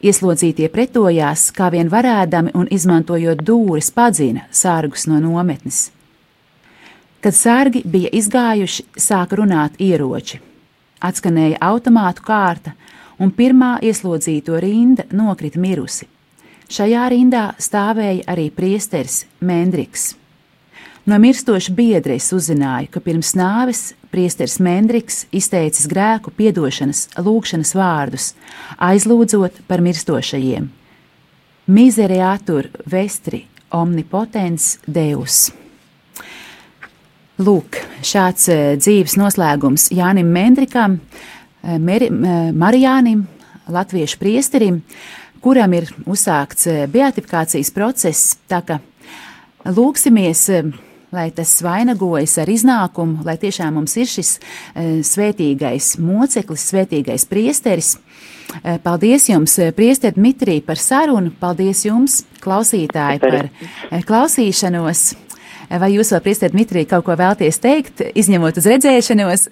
Ieslodzītie 0.00 0.70
pretojās, 0.72 1.50
kā 1.52 1.68
vien 1.72 1.90
varēdami 1.92 2.54
un 2.56 2.68
izmantojot 2.72 3.42
dūris, 3.44 3.90
padzina 3.92 4.46
sārgus 4.48 5.04
no 5.10 5.18
nometnes. 5.20 5.90
Kad 7.20 7.36
sārgi 7.36 7.82
bija 7.84 8.08
izgājuši, 8.16 8.86
sāka 8.96 9.36
runāt 9.42 9.76
ieroči. 9.76 10.40
Atskanēja 11.04 11.60
automātu 11.60 12.24
kārta, 12.24 12.72
un 13.20 13.28
pirmā 13.36 13.74
ieslodzīto 13.84 14.56
rinda 14.60 15.04
nokrita 15.12 15.60
mirusi. 15.60 16.08
Šajā 16.70 17.04
rindā 17.12 17.44
stāvēja 17.60 18.24
arī 18.30 18.48
priesteris 18.54 19.26
Mendriks. 19.44 20.14
No 21.04 21.18
mirstoša 21.20 21.72
biedra 21.76 22.16
es 22.16 22.30
uzzināju, 22.32 22.88
ka 22.94 23.00
pirms 23.04 23.34
nāves 23.36 23.90
priesteris 24.10 24.58
Mendriks 24.62 25.24
izteicis 25.34 25.86
grēku 25.90 26.32
piedošanas, 26.34 27.06
lūgšanas 27.18 27.72
vārdus, 27.78 28.32
aizlūdzot 28.78 29.62
par 29.70 29.82
mirstošajiem. 29.84 30.68
Misereatur 31.70 32.70
vestri 32.90 33.44
omnipotens 33.70 34.76
deus. 34.86 35.50
Lūk, 37.40 37.78
šāds 38.04 38.50
eh, 38.52 38.74
dzīves 38.76 39.14
noslēgums 39.16 39.88
Jānim 39.96 40.28
Mendrikam, 40.34 40.98
eh, 41.62 41.78
Meri, 41.80 42.10
eh, 42.10 42.50
Marijānim, 42.52 43.22
latviešu 43.70 44.18
priesterim, 44.20 44.82
kuram 45.40 45.72
ir 45.78 45.88
uzsākts 46.04 46.66
beatifikācijas 46.92 47.72
process. 47.72 48.36
Tā 48.50 48.60
kā 48.66 48.80
lūksimies, 49.64 50.42
lai 51.12 51.30
tas 51.34 51.56
vainagojas 51.62 52.36
ar 52.40 52.50
iznākumu, 52.50 53.24
lai 53.26 53.36
tiešām 53.40 53.74
mums 53.78 53.96
ir 53.98 54.08
šis 54.10 54.36
eh, 54.38 55.00
svētīgais 55.06 55.96
moceklis, 56.02 56.66
svētīgais 56.70 57.26
priesteris. 57.30 57.96
Eh, 58.62 58.78
Paldies 58.82 59.28
jums, 59.30 59.56
eh, 59.58 59.72
priester 59.76 60.14
Dmitrij, 60.16 60.62
par 60.66 60.78
sarunu. 60.78 61.32
Paldies 61.40 61.84
jums, 61.86 62.22
klausītāji, 62.44 63.22
par 63.22 63.50
klausīšanos. 64.06 65.08
Vai 65.70 65.92
jūs 65.94 66.10
vēl, 66.10 66.22
priester 66.24 66.50
Dmitrij, 66.50 66.88
kaut 66.90 67.06
ko 67.06 67.14
vēlties 67.18 67.60
teikt, 67.62 68.02
izņemot 68.18 68.58
uz 68.58 68.66
redzēšanos? 68.66 69.48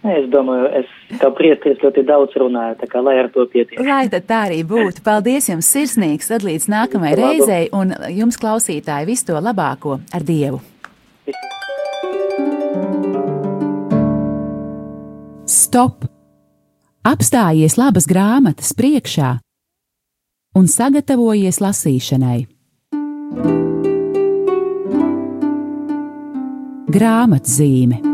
Nē, 0.00 0.14
Es 0.22 0.28
domāju, 0.32 0.68
es 0.80 1.18
kā 1.20 1.28
priesteris 1.36 1.82
ļoti 1.84 2.04
daudz 2.08 2.36
runāju, 2.40 2.78
tā 2.80 2.86
kā 2.88 3.02
lai 3.04 3.18
ar 3.20 3.28
to 3.34 3.44
pietiek. 3.52 3.80
Lai 3.84 4.06
tad 4.08 4.24
tā 4.28 4.38
arī 4.48 4.62
būtu. 4.64 5.04
Paldies 5.04 5.50
jums 5.50 5.68
sirsnīgs, 5.68 6.30
tad 6.32 6.44
līdz 6.46 6.68
nākamajai 6.72 7.18
reizei 7.20 7.68
un 7.76 7.92
jums, 8.08 8.40
klausītāji, 8.40 9.10
visu 9.10 9.28
to 9.28 9.36
labāko 9.36 9.98
ar 10.16 10.24
Dievu. 10.24 10.62
Stop! 15.44 16.06
Apstājies 17.04 17.76
labas 17.80 18.08
grāmatas 18.08 18.72
priekšā 18.76 19.34
un 20.56 20.68
sagatavojies 20.68 21.60
lasīšanai. 21.60 22.38
Grāmatzīme 26.90 28.09